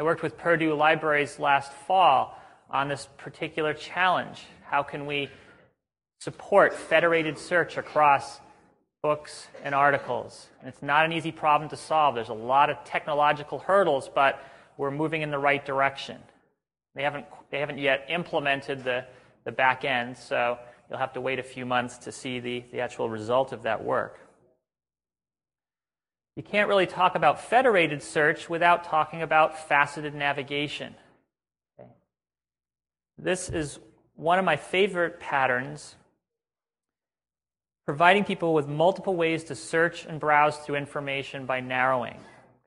I 0.00 0.02
worked 0.02 0.22
with 0.22 0.38
Purdue 0.38 0.72
Libraries 0.72 1.38
last 1.38 1.74
fall 1.86 2.34
on 2.70 2.88
this 2.88 3.06
particular 3.18 3.74
challenge. 3.74 4.46
How 4.64 4.82
can 4.82 5.04
we 5.04 5.28
support 6.20 6.72
federated 6.72 7.36
search 7.36 7.76
across 7.76 8.40
books 9.02 9.48
and 9.62 9.74
articles? 9.74 10.48
And 10.60 10.70
it's 10.70 10.80
not 10.80 11.04
an 11.04 11.12
easy 11.12 11.30
problem 11.30 11.68
to 11.68 11.76
solve. 11.76 12.14
There's 12.14 12.30
a 12.30 12.32
lot 12.32 12.70
of 12.70 12.82
technological 12.82 13.58
hurdles, 13.58 14.08
but 14.14 14.42
we're 14.78 14.90
moving 14.90 15.20
in 15.20 15.30
the 15.30 15.38
right 15.38 15.62
direction. 15.62 16.16
They 16.94 17.02
haven't, 17.02 17.26
they 17.50 17.60
haven't 17.60 17.76
yet 17.76 18.06
implemented 18.08 18.82
the, 18.82 19.04
the 19.44 19.52
back 19.52 19.84
end, 19.84 20.16
so 20.16 20.56
you'll 20.88 20.98
have 20.98 21.12
to 21.12 21.20
wait 21.20 21.38
a 21.38 21.42
few 21.42 21.66
months 21.66 21.98
to 21.98 22.10
see 22.10 22.40
the, 22.40 22.64
the 22.72 22.80
actual 22.80 23.10
result 23.10 23.52
of 23.52 23.64
that 23.64 23.84
work. 23.84 24.18
You 26.40 26.44
can't 26.44 26.70
really 26.70 26.86
talk 26.86 27.16
about 27.16 27.38
federated 27.38 28.02
search 28.02 28.48
without 28.48 28.84
talking 28.84 29.20
about 29.20 29.68
faceted 29.68 30.14
navigation. 30.14 30.94
Okay. 31.78 31.90
This 33.18 33.50
is 33.50 33.78
one 34.14 34.38
of 34.38 34.46
my 34.46 34.56
favorite 34.56 35.20
patterns, 35.20 35.96
providing 37.84 38.24
people 38.24 38.54
with 38.54 38.68
multiple 38.68 39.14
ways 39.14 39.44
to 39.44 39.54
search 39.54 40.06
and 40.06 40.18
browse 40.18 40.56
through 40.56 40.76
information 40.76 41.44
by 41.44 41.60
narrowing. 41.60 42.18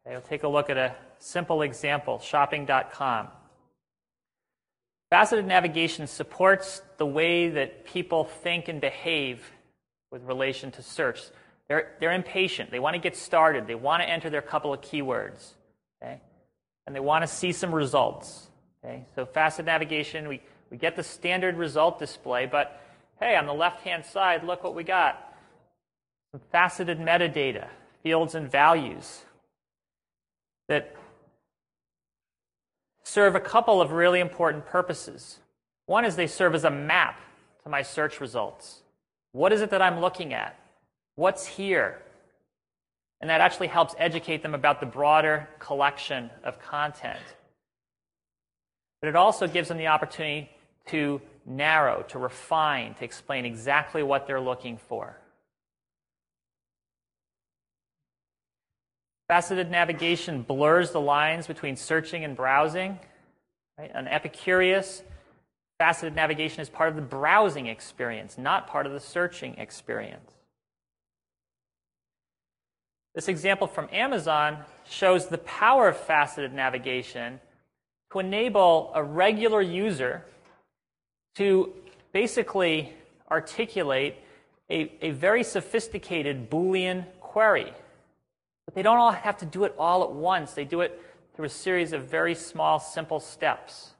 Okay, 0.05 0.11
we'll 0.11 0.21
take 0.21 0.43
a 0.43 0.47
look 0.47 0.69
at 0.69 0.77
a 0.77 0.95
simple 1.17 1.63
example, 1.63 2.19
shopping.com. 2.19 3.27
Faceted 5.09 5.47
navigation 5.47 6.05
supports 6.05 6.83
the 6.97 7.07
way 7.07 7.49
that 7.49 7.85
people 7.85 8.25
think 8.25 8.67
and 8.67 8.79
behave 8.79 9.51
with 10.11 10.21
relation 10.25 10.69
to 10.69 10.83
search. 10.83 11.21
They're, 11.73 11.87
they're 11.99 12.11
impatient. 12.11 12.69
They 12.69 12.77
want 12.77 12.93
to 12.93 12.99
get 12.99 13.15
started. 13.15 13.65
They 13.65 13.73
want 13.73 14.03
to 14.03 14.07
enter 14.07 14.29
their 14.29 14.43
couple 14.43 14.71
of 14.71 14.81
keywords. 14.81 15.53
Okay? 15.99 16.21
And 16.85 16.95
they 16.95 16.99
want 16.99 17.23
to 17.23 17.27
see 17.27 17.51
some 17.51 17.73
results. 17.73 18.47
Okay? 18.85 19.07
So 19.15 19.25
faceted 19.25 19.65
navigation, 19.65 20.27
we, 20.27 20.43
we 20.69 20.77
get 20.77 20.95
the 20.95 21.01
standard 21.01 21.57
result 21.57 21.97
display, 21.97 22.45
but 22.45 22.79
hey, 23.19 23.35
on 23.35 23.47
the 23.47 23.55
left-hand 23.55 24.05
side, 24.05 24.43
look 24.43 24.63
what 24.63 24.75
we 24.75 24.83
got. 24.83 25.33
Some 26.31 26.41
faceted 26.51 26.99
metadata, 26.99 27.69
fields 28.03 28.35
and 28.35 28.51
values 28.51 29.23
that 30.67 30.95
serve 33.01 33.33
a 33.33 33.39
couple 33.39 33.81
of 33.81 33.93
really 33.93 34.19
important 34.19 34.67
purposes. 34.67 35.39
One 35.87 36.05
is 36.05 36.17
they 36.17 36.27
serve 36.27 36.53
as 36.53 36.65
a 36.65 36.69
map 36.69 37.19
to 37.63 37.69
my 37.69 37.81
search 37.81 38.21
results. 38.21 38.83
What 39.31 39.51
is 39.51 39.61
it 39.61 39.71
that 39.71 39.81
I'm 39.81 40.01
looking 40.01 40.35
at? 40.35 40.59
What's 41.15 41.45
here? 41.45 42.01
And 43.21 43.29
that 43.29 43.41
actually 43.41 43.67
helps 43.67 43.95
educate 43.97 44.43
them 44.43 44.53
about 44.53 44.79
the 44.79 44.85
broader 44.85 45.47
collection 45.59 46.29
of 46.43 46.59
content. 46.59 47.19
But 49.01 49.09
it 49.09 49.15
also 49.15 49.47
gives 49.47 49.69
them 49.69 49.77
the 49.77 49.87
opportunity 49.87 50.49
to 50.87 51.21
narrow, 51.45 52.03
to 52.09 52.19
refine, 52.19 52.95
to 52.95 53.05
explain 53.05 53.45
exactly 53.45 54.03
what 54.03 54.27
they're 54.27 54.41
looking 54.41 54.77
for. 54.77 55.17
Faceted 59.27 59.71
navigation 59.71 60.41
blurs 60.41 60.91
the 60.91 61.01
lines 61.01 61.47
between 61.47 61.75
searching 61.75 62.23
and 62.23 62.35
browsing. 62.35 62.99
Right? 63.77 63.91
An 63.93 64.05
Epicurious, 64.05 65.01
faceted 65.79 66.15
navigation 66.15 66.61
is 66.61 66.69
part 66.69 66.89
of 66.89 66.95
the 66.95 67.01
browsing 67.01 67.67
experience, 67.67 68.37
not 68.37 68.67
part 68.67 68.85
of 68.85 68.91
the 68.91 68.99
searching 68.99 69.55
experience. 69.55 70.32
This 73.15 73.27
example 73.27 73.67
from 73.67 73.89
Amazon 73.91 74.57
shows 74.89 75.27
the 75.27 75.37
power 75.39 75.89
of 75.89 75.97
faceted 75.97 76.53
navigation 76.53 77.39
to 78.11 78.19
enable 78.19 78.91
a 78.95 79.03
regular 79.03 79.61
user 79.61 80.25
to 81.35 81.73
basically 82.11 82.93
articulate 83.29 84.15
a, 84.69 84.91
a 85.01 85.11
very 85.11 85.43
sophisticated 85.43 86.49
Boolean 86.49 87.05
query. 87.19 87.73
But 88.65 88.75
they 88.75 88.81
don't 88.81 88.97
all 88.97 89.11
have 89.11 89.37
to 89.37 89.45
do 89.45 89.63
it 89.65 89.75
all 89.77 90.03
at 90.03 90.11
once. 90.11 90.53
They 90.53 90.65
do 90.65 90.81
it 90.81 90.99
through 91.35 91.45
a 91.45 91.49
series 91.49 91.93
of 91.93 92.03
very 92.05 92.35
small, 92.35 92.79
simple 92.79 93.19
steps. 93.19 93.91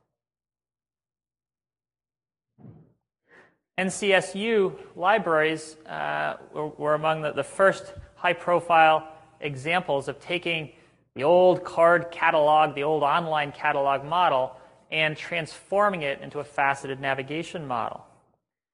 NCSU 3.79 4.77
libraries 4.95 5.75
uh, 5.87 6.37
were, 6.53 6.67
were, 6.67 6.93
among 6.93 7.23
the, 7.23 7.31
the 7.31 7.43
first 7.43 7.93
high 8.23 8.33
profile 8.33 9.05
examples 9.41 10.07
of 10.07 10.17
taking 10.17 10.71
the 11.13 11.25
old 11.25 11.61
card 11.65 12.09
catalog, 12.09 12.73
the 12.73 12.83
old 12.83 13.03
online 13.03 13.51
catalog 13.51 14.05
model, 14.05 14.55
and 14.89 15.17
transforming 15.17 16.03
it 16.03 16.21
into 16.21 16.39
a 16.39 16.43
faceted 16.43 17.01
navigation 17.01 17.67
model. 17.67 18.05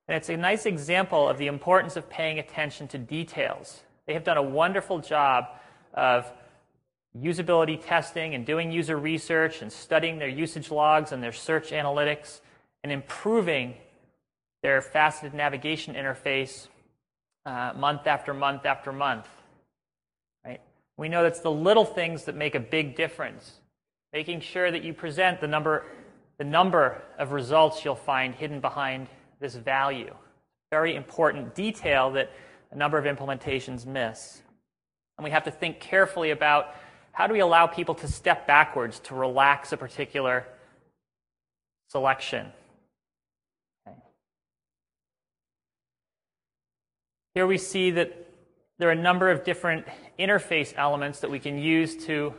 And 0.08 0.16
it's 0.16 0.30
a 0.30 0.38
nice 0.38 0.68
example 0.68 1.28
of 1.28 1.40
the 1.40 1.48
importance 1.48 1.96
of 1.96 2.08
paying 2.12 2.38
attention 2.38 2.88
to 2.90 3.00
details. 3.00 3.82
They 4.06 4.14
have 4.14 4.24
done 4.24 4.38
a 4.38 4.44
wonderful 4.44 5.00
job 5.00 5.46
of 5.96 6.32
usability 7.18 7.84
testing 7.84 8.36
and 8.36 8.46
doing 8.46 8.72
user 8.72 8.98
research 8.98 9.64
and 9.64 9.74
studying 9.74 10.20
their 10.20 10.30
usage 10.30 10.70
logs 10.70 11.12
and 11.12 11.24
their 11.24 11.32
search 11.32 11.72
analytics 11.72 12.42
and 12.84 12.92
improving 12.92 13.74
their 14.62 14.80
faceted 14.80 15.34
navigation 15.34 15.96
interface 15.96 16.68
uh, 17.48 17.74
month 17.76 18.06
after 18.06 18.32
month 18.32 18.68
after 18.68 18.94
month. 18.94 19.28
We 21.00 21.08
know 21.08 21.24
that's 21.24 21.40
the 21.40 21.50
little 21.50 21.86
things 21.86 22.26
that 22.26 22.36
make 22.36 22.56
a 22.56 22.60
big 22.60 22.98
difference. 22.98 23.54
Making 24.12 24.42
sure 24.42 24.70
that 24.70 24.84
you 24.84 24.94
present 24.94 25.40
the 25.40 25.48
number, 25.48 25.86
the 26.38 26.44
number 26.44 27.02
of 27.18 27.32
results 27.32 27.86
you'll 27.86 27.96
find 27.96 28.36
hidden 28.36 28.60
behind 28.60 29.08
this 29.40 29.56
value. 29.56 30.14
Very 30.72 30.96
important 30.96 31.56
detail 31.56 32.12
that 32.12 32.30
a 32.72 32.76
number 32.76 32.98
of 32.98 33.06
implementations 33.06 33.86
miss. 33.86 34.42
And 35.18 35.24
we 35.24 35.32
have 35.32 35.46
to 35.46 35.52
think 35.52 35.80
carefully 35.80 36.32
about 36.32 36.76
how 37.14 37.28
do 37.28 37.34
we 37.34 37.40
allow 37.40 37.66
people 37.66 37.96
to 37.96 38.08
step 38.08 38.46
backwards 38.46 39.00
to 39.02 39.16
relax 39.16 39.72
a 39.72 39.78
particular 39.78 40.46
selection. 41.88 42.48
Okay. 43.88 43.98
Here 47.36 47.48
we 47.48 47.58
see 47.58 47.92
that 47.92 48.29
there 48.80 48.88
are 48.88 48.94
a 48.94 48.96
number 48.96 49.30
of 49.30 49.44
different 49.44 49.86
interface 50.18 50.74
elements 50.78 51.20
that 51.20 51.30
we 51.30 51.38
can 51.38 51.60
use 51.60 52.06
to 52.06 52.34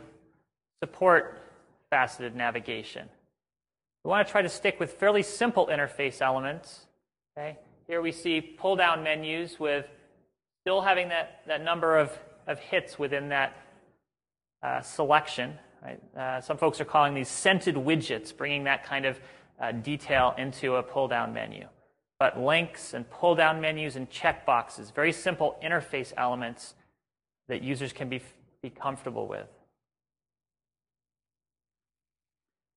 support 0.83 1.39
faceted 1.91 2.35
navigation. 2.35 3.07
We 4.03 4.09
want 4.09 4.27
to 4.27 4.31
try 4.31 4.41
to 4.41 4.49
stick 4.49 4.79
with 4.79 4.93
fairly 4.93 5.21
simple 5.21 5.67
interface 5.67 6.21
elements. 6.21 6.87
Okay? 7.37 7.57
Here 7.87 8.01
we 8.01 8.11
see 8.11 8.41
pull 8.41 8.75
down 8.75 9.03
menus 9.03 9.59
with 9.59 9.85
still 10.63 10.81
having 10.81 11.09
that, 11.09 11.41
that 11.45 11.63
number 11.63 11.97
of, 11.97 12.17
of 12.47 12.57
hits 12.59 12.97
within 12.97 13.29
that 13.29 13.55
uh, 14.63 14.81
selection. 14.81 15.53
Right? 15.83 15.99
Uh, 16.17 16.41
some 16.41 16.57
folks 16.57 16.81
are 16.81 16.85
calling 16.85 17.13
these 17.13 17.29
scented 17.29 17.75
widgets, 17.75 18.35
bringing 18.35 18.63
that 18.63 18.83
kind 18.83 19.05
of 19.05 19.19
uh, 19.59 19.71
detail 19.71 20.33
into 20.39 20.75
a 20.77 20.83
pull 20.83 21.07
down 21.07 21.33
menu. 21.33 21.67
But 22.21 22.39
links 22.39 22.93
and 22.93 23.09
pull 23.09 23.33
down 23.33 23.61
menus 23.61 23.95
and 23.95 24.07
checkboxes, 24.07 24.93
very 24.93 25.11
simple 25.11 25.57
interface 25.63 26.13
elements 26.15 26.75
that 27.47 27.63
users 27.63 27.93
can 27.93 28.09
be, 28.09 28.21
be 28.61 28.69
comfortable 28.69 29.25
with. 29.25 29.47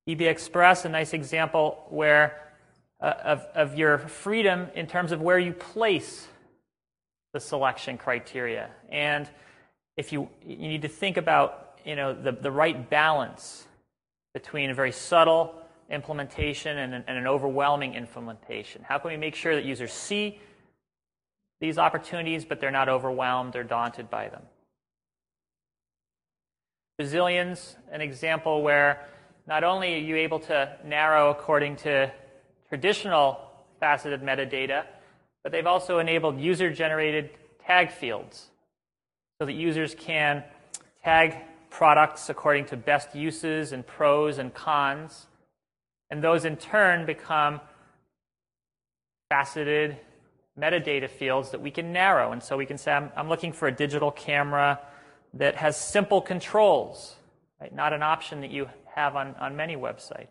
EB 0.08 0.22
Express, 0.22 0.86
a 0.86 0.88
nice 0.88 1.12
example 1.12 1.84
where 1.90 2.54
uh, 3.02 3.12
of, 3.22 3.40
of 3.54 3.78
your 3.78 3.98
freedom 3.98 4.68
in 4.74 4.86
terms 4.86 5.12
of 5.12 5.20
where 5.20 5.38
you 5.38 5.52
place 5.52 6.26
the 7.34 7.40
selection 7.40 7.98
criteria. 7.98 8.70
And 8.88 9.28
if 9.98 10.10
you, 10.10 10.30
you 10.42 10.56
need 10.56 10.80
to 10.80 10.88
think 10.88 11.18
about 11.18 11.80
you 11.84 11.96
know, 11.96 12.14
the, 12.14 12.32
the 12.32 12.50
right 12.50 12.88
balance 12.88 13.66
between 14.32 14.70
a 14.70 14.74
very 14.74 14.92
subtle 14.92 15.54
implementation 15.90 16.78
and 16.78 16.94
an, 16.94 17.04
and 17.06 17.18
an 17.18 17.26
overwhelming 17.26 17.94
implementation. 17.94 18.82
How 18.82 18.98
can 18.98 19.10
we 19.10 19.16
make 19.16 19.34
sure 19.34 19.54
that 19.54 19.64
users 19.64 19.92
see 19.92 20.40
these 21.60 21.78
opportunities, 21.78 22.44
but 22.44 22.60
they're 22.60 22.70
not 22.70 22.88
overwhelmed 22.88 23.56
or 23.56 23.62
daunted 23.62 24.10
by 24.10 24.28
them? 24.28 24.42
Buzzillions, 27.00 27.74
an 27.90 28.00
example 28.00 28.62
where 28.62 29.06
not 29.46 29.64
only 29.64 29.94
are 29.94 29.98
you 29.98 30.16
able 30.16 30.38
to 30.40 30.76
narrow 30.84 31.30
according 31.30 31.76
to 31.76 32.10
traditional 32.68 33.40
faceted 33.80 34.22
metadata, 34.22 34.84
but 35.42 35.52
they've 35.52 35.66
also 35.66 35.98
enabled 35.98 36.40
user 36.40 36.72
generated 36.72 37.30
tag 37.66 37.90
fields 37.90 38.50
so 39.38 39.46
that 39.46 39.52
users 39.52 39.94
can 39.94 40.42
tag 41.02 41.36
products 41.68 42.30
according 42.30 42.64
to 42.66 42.76
best 42.76 43.14
uses 43.14 43.72
and 43.72 43.86
pros 43.86 44.38
and 44.38 44.54
cons. 44.54 45.26
And 46.10 46.22
those 46.22 46.44
in 46.44 46.56
turn 46.56 47.06
become 47.06 47.60
faceted 49.30 49.98
metadata 50.58 51.08
fields 51.10 51.50
that 51.50 51.60
we 51.60 51.70
can 51.70 51.92
narrow. 51.92 52.32
And 52.32 52.42
so 52.42 52.56
we 52.56 52.66
can 52.66 52.78
say, 52.78 52.92
I'm, 52.92 53.10
I'm 53.16 53.28
looking 53.28 53.52
for 53.52 53.68
a 53.68 53.72
digital 53.72 54.10
camera 54.10 54.80
that 55.34 55.56
has 55.56 55.76
simple 55.76 56.20
controls, 56.20 57.16
right? 57.60 57.74
not 57.74 57.92
an 57.92 58.02
option 58.02 58.40
that 58.42 58.50
you 58.50 58.68
have 58.94 59.16
on, 59.16 59.34
on 59.40 59.56
many 59.56 59.76
websites. 59.76 60.28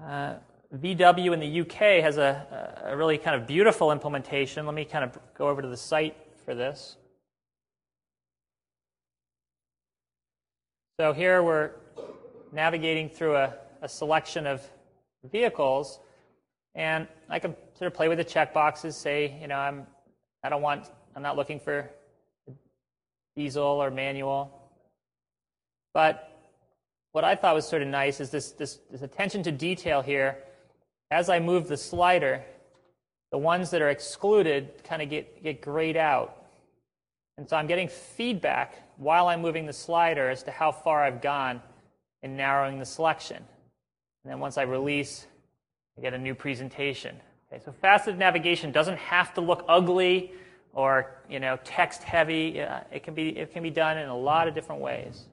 Uh, 0.00 0.34
VW 0.76 1.32
in 1.32 1.40
the 1.40 1.60
UK 1.60 2.02
has 2.02 2.16
a, 2.16 2.82
a 2.84 2.96
really 2.96 3.18
kind 3.18 3.40
of 3.40 3.46
beautiful 3.46 3.92
implementation. 3.92 4.66
Let 4.66 4.74
me 4.74 4.84
kind 4.84 5.04
of 5.04 5.18
go 5.36 5.48
over 5.48 5.62
to 5.62 5.68
the 5.68 5.76
site 5.76 6.16
for 6.44 6.54
this. 6.54 6.96
So 11.00 11.12
here 11.12 11.42
we're 11.42 11.72
navigating 12.54 13.08
through 13.08 13.36
a, 13.36 13.54
a, 13.82 13.88
selection 13.88 14.46
of 14.46 14.62
vehicles, 15.30 15.98
and 16.74 17.06
I 17.28 17.38
can 17.38 17.54
sort 17.76 17.88
of 17.88 17.94
play 17.94 18.08
with 18.08 18.18
the 18.18 18.24
checkboxes. 18.24 18.94
Say, 18.94 19.36
you 19.40 19.48
know, 19.48 19.56
I'm 19.56 19.86
I 20.42 20.48
don't 20.48 20.62
want 20.62 20.86
I'm 21.14 21.22
not 21.22 21.36
looking 21.36 21.60
for 21.60 21.90
diesel 23.36 23.64
or 23.64 23.90
manual, 23.90 24.70
but 25.92 26.34
what 27.14 27.22
I 27.22 27.36
thought 27.36 27.54
was 27.54 27.64
sort 27.64 27.80
of 27.80 27.86
nice 27.86 28.20
is 28.20 28.30
this, 28.30 28.50
this, 28.50 28.80
this 28.90 29.02
attention 29.02 29.44
to 29.44 29.52
detail 29.52 30.02
here. 30.02 30.38
As 31.12 31.28
I 31.28 31.38
move 31.38 31.68
the 31.68 31.76
slider, 31.76 32.42
the 33.30 33.38
ones 33.38 33.70
that 33.70 33.80
are 33.80 33.90
excluded 33.90 34.82
kind 34.82 35.00
of 35.00 35.08
get, 35.08 35.40
get 35.40 35.60
grayed 35.60 35.96
out. 35.96 36.44
And 37.38 37.48
so 37.48 37.56
I'm 37.56 37.68
getting 37.68 37.86
feedback 37.86 38.74
while 38.96 39.28
I'm 39.28 39.40
moving 39.40 39.64
the 39.64 39.72
slider 39.72 40.28
as 40.28 40.42
to 40.42 40.50
how 40.50 40.72
far 40.72 41.04
I've 41.04 41.22
gone 41.22 41.62
in 42.24 42.36
narrowing 42.36 42.78
the 42.78 42.86
selection. 42.86 43.36
And 43.36 44.32
then 44.32 44.40
once 44.40 44.56
I 44.56 44.62
release, 44.62 45.26
I 45.96 46.00
get 46.00 46.14
a 46.14 46.18
new 46.18 46.34
presentation. 46.34 47.14
Okay, 47.52 47.62
so 47.62 47.70
faceted 47.70 48.18
navigation 48.18 48.72
doesn't 48.72 48.96
have 48.96 49.34
to 49.34 49.42
look 49.42 49.62
ugly 49.68 50.32
or 50.72 51.18
you 51.28 51.38
know 51.38 51.58
text 51.62 52.02
heavy. 52.02 52.58
It 52.90 53.04
can 53.04 53.14
be 53.14 53.28
it 53.36 53.52
can 53.52 53.62
be 53.62 53.70
done 53.70 53.98
in 53.98 54.08
a 54.08 54.16
lot 54.16 54.48
of 54.48 54.54
different 54.54 54.80
ways. 54.80 55.26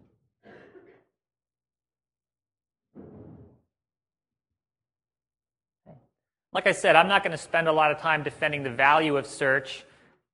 Like 6.53 6.67
I 6.67 6.73
said, 6.73 6.97
I'm 6.97 7.07
not 7.07 7.23
going 7.23 7.31
to 7.31 7.41
spend 7.41 7.69
a 7.69 7.71
lot 7.71 7.91
of 7.91 7.99
time 7.99 8.23
defending 8.23 8.63
the 8.63 8.69
value 8.69 9.15
of 9.15 9.25
search, 9.25 9.85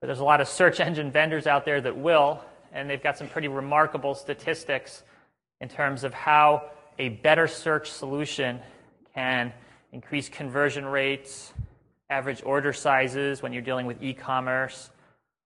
but 0.01 0.07
there's 0.07 0.19
a 0.19 0.23
lot 0.23 0.41
of 0.41 0.47
search 0.47 0.79
engine 0.87 1.11
vendors 1.11 1.45
out 1.45 1.63
there 1.63 1.79
that 1.79 1.95
will, 1.95 2.43
and 2.73 2.89
they've 2.89 3.03
got 3.03 3.19
some 3.19 3.27
pretty 3.27 3.47
remarkable 3.47 4.15
statistics 4.15 5.03
in 5.61 5.69
terms 5.69 6.03
of 6.03 6.13
how 6.13 6.69
a 6.99 7.09
better 7.09 7.47
search 7.47 7.89
solution 7.89 8.59
can 9.13 9.53
increase 9.91 10.29
conversion 10.29 10.85
rates, 10.85 11.53
average 12.09 12.41
order 12.43 12.73
sizes 12.73 13.41
when 13.41 13.53
you're 13.53 13.61
dealing 13.61 13.85
with 13.85 14.01
e 14.01 14.13
commerce, 14.13 14.89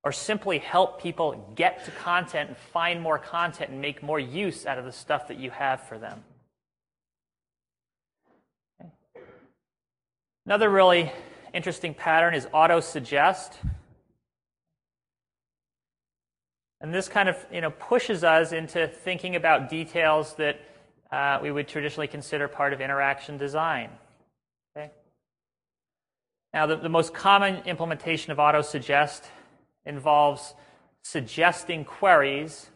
or 0.03 0.11
simply 0.11 0.57
help 0.57 1.01
people 1.01 1.53
get 1.55 1.85
to 1.85 1.91
content 1.91 2.49
and 2.49 2.57
find 2.57 3.01
more 3.01 3.19
content 3.19 3.69
and 3.69 3.79
make 3.79 4.01
more 4.01 4.19
use 4.19 4.65
out 4.65 4.77
of 4.77 4.85
the 4.85 4.91
stuff 4.91 5.27
that 5.27 5.37
you 5.37 5.49
have 5.51 5.81
for 5.83 5.97
them. 5.97 6.23
Another 10.45 10.69
really 10.69 11.11
interesting 11.53 11.93
pattern 11.93 12.33
is 12.33 12.47
auto 12.51 12.79
suggest. 12.79 13.59
And 16.81 16.91
this 16.93 17.07
kind 17.07 17.29
of 17.29 17.37
you 17.51 17.61
know, 17.61 17.69
pushes 17.69 18.23
us 18.23 18.51
into 18.51 18.87
thinking 18.87 19.35
about 19.35 19.69
details 19.69 20.33
that 20.35 20.59
uh, 21.11 21.39
we 21.41 21.51
would 21.51 21.67
traditionally 21.67 22.07
consider 22.07 22.47
part 22.47 22.73
of 22.73 22.81
interaction 22.81 23.37
design. 23.37 23.91
Okay? 24.75 24.89
Now, 26.53 26.65
the, 26.65 26.77
the 26.77 26.89
most 26.89 27.13
common 27.13 27.63
implementation 27.65 28.31
of 28.31 28.39
auto 28.39 28.63
suggest 28.63 29.25
involves 29.85 30.55
suggesting 31.03 31.85
queries 31.85 32.69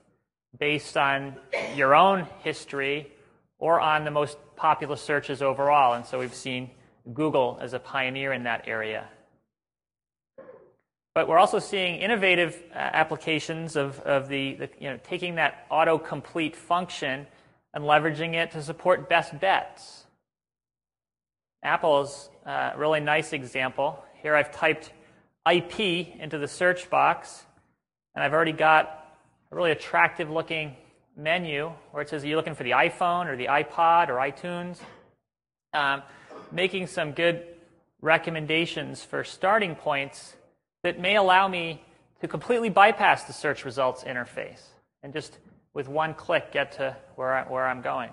based 0.57 0.97
on 0.97 1.35
your 1.75 1.95
own 1.95 2.27
history 2.43 3.11
or 3.57 3.79
on 3.79 4.05
the 4.05 4.11
most 4.11 4.37
popular 4.55 4.95
searches 4.95 5.41
overall. 5.41 5.93
And 5.93 6.05
so 6.05 6.19
we've 6.19 6.33
seen 6.33 6.69
Google 7.13 7.57
as 7.61 7.73
a 7.73 7.79
pioneer 7.79 8.33
in 8.33 8.43
that 8.43 8.67
area. 8.67 9.07
But 11.15 11.29
we're 11.29 11.37
also 11.37 11.59
seeing 11.59 12.01
innovative 12.01 12.61
uh, 12.73 12.77
applications 12.77 13.77
of, 13.77 14.01
of 14.01 14.27
the, 14.27 14.55
the, 14.55 14.69
you 14.81 14.89
know, 14.89 14.99
taking 15.01 15.35
that 15.35 15.65
autocomplete 15.71 16.55
function 16.55 17.25
and 17.73 17.85
leveraging 17.85 18.33
it 18.33 18.51
to 18.51 18.61
support 18.61 19.07
best 19.07 19.39
bets. 19.39 20.03
Apple's 21.63 22.29
a 22.45 22.49
uh, 22.49 22.73
really 22.75 22.99
nice 22.99 23.31
example. 23.31 24.03
Here 24.21 24.35
I've 24.35 24.51
typed 24.51 24.91
IP 25.49 25.79
into 26.19 26.37
the 26.37 26.49
search 26.49 26.89
box, 26.89 27.45
and 28.13 28.21
I've 28.21 28.33
already 28.33 28.51
got 28.51 29.17
a 29.53 29.55
really 29.55 29.71
attractive 29.71 30.29
looking 30.29 30.75
menu 31.15 31.71
where 31.91 32.03
it 32.03 32.09
says, 32.09 32.25
Are 32.25 32.27
you 32.27 32.35
looking 32.35 32.55
for 32.55 32.63
the 32.63 32.71
iPhone 32.71 33.27
or 33.27 33.37
the 33.37 33.45
iPod 33.45 34.09
or 34.09 34.15
iTunes? 34.15 34.79
Um, 35.73 36.01
making 36.51 36.87
some 36.87 37.13
good 37.13 37.47
recommendations 38.01 39.01
for 39.01 39.23
starting 39.23 39.75
points 39.75 40.35
that 40.85 40.99
may 40.99 41.15
allow 41.15 41.47
me 41.47 41.81
to 42.21 42.27
completely 42.27 42.69
bypass 42.69 43.23
the 43.23 43.33
search 43.33 43.65
results 43.65 44.03
interface 44.03 44.61
and 45.01 45.13
just 45.13 45.39
with 45.73 45.87
one 45.87 46.13
click 46.13 46.51
get 46.51 46.73
to 46.73 46.95
where, 47.15 47.33
I, 47.33 47.41
where 47.41 47.65
I'm 47.65 47.81
going. 47.81 48.11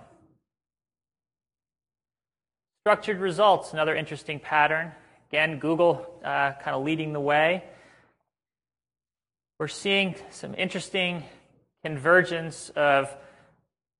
Structured 2.80 3.18
results, 3.18 3.74
another 3.74 3.94
interesting 3.94 4.40
pattern. 4.40 4.90
Again, 5.28 5.58
Google 5.58 6.06
uh, 6.24 6.52
kind 6.62 6.74
of 6.74 6.82
leading 6.82 7.12
the 7.12 7.20
way. 7.20 7.62
We're 9.58 9.68
seeing 9.68 10.14
some 10.30 10.54
interesting 10.54 11.24
convergence 11.84 12.70
of 12.74 13.14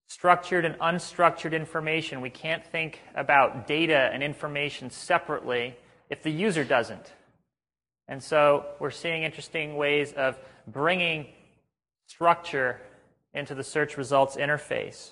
structured 0.09 0.65
and 0.65 0.79
unstructured 0.79 1.53
information. 1.53 2.23
We 2.23 2.31
can't 2.31 2.65
think 2.65 3.01
about 3.15 3.67
data 3.67 4.09
and 4.15 4.23
information 4.23 4.89
separately 4.89 5.77
if 6.09 6.23
the 6.23 6.31
user 6.31 6.65
doesn't. 6.65 7.13
And 8.09 8.23
so 8.23 8.67
we're 8.79 8.91
seeing 8.91 9.23
interesting 9.23 9.77
ways 9.77 10.13
of 10.13 10.39
bringing 10.67 11.27
structure 12.07 12.81
into 13.35 13.55
the 13.55 13.65
search 13.65 13.97
results 13.97 14.37
interface. 14.37 15.11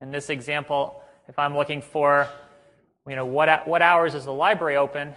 In 0.00 0.10
this 0.10 0.30
example, 0.30 1.02
if 1.28 1.38
I'm 1.38 1.56
looking 1.56 1.82
for, 1.82 2.28
you 3.08 3.16
know, 3.16 3.26
what, 3.26 3.66
what 3.66 3.82
hours 3.82 4.14
is 4.14 4.24
the 4.24 4.32
library 4.32 4.76
open, 4.76 5.14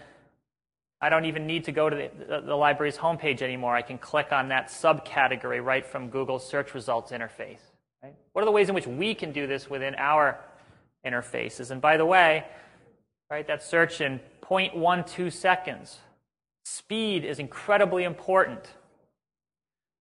I 1.02 1.10
don't 1.10 1.26
even 1.26 1.48
need 1.48 1.66
to 1.66 1.72
go 1.72 1.90
to 1.90 1.96
the, 1.96 2.26
the, 2.26 2.42
the, 2.42 2.56
library's 2.56 2.98
homepage 2.98 3.42
anymore. 3.42 3.76
I 3.76 3.82
can 3.82 3.98
click 3.98 4.34
on 4.34 4.50
that 4.50 4.68
subcategory 4.68 5.64
right 5.64 5.86
from 5.86 6.10
Google's 6.10 6.48
search 6.48 6.74
results 6.74 7.12
interface. 7.12 7.60
Right? 8.04 8.16
What 8.34 8.42
are 8.42 8.46
the 8.46 8.52
ways 8.52 8.70
in 8.70 8.76
which 8.76 8.88
we 8.88 9.14
can 9.14 9.32
do 9.32 9.48
this 9.48 9.70
within 9.70 9.96
our 9.96 10.40
interfaces? 11.06 11.72
And 11.72 11.80
by 11.82 11.96
the 11.96 12.06
way, 12.06 12.46
right, 13.30 13.48
that 13.48 13.64
search 13.64 14.02
in 14.02 14.20
0.12 14.42 15.32
seconds. 15.32 16.00
Speed 16.72 17.26
is 17.26 17.40
incredibly 17.40 18.04
important. 18.04 18.64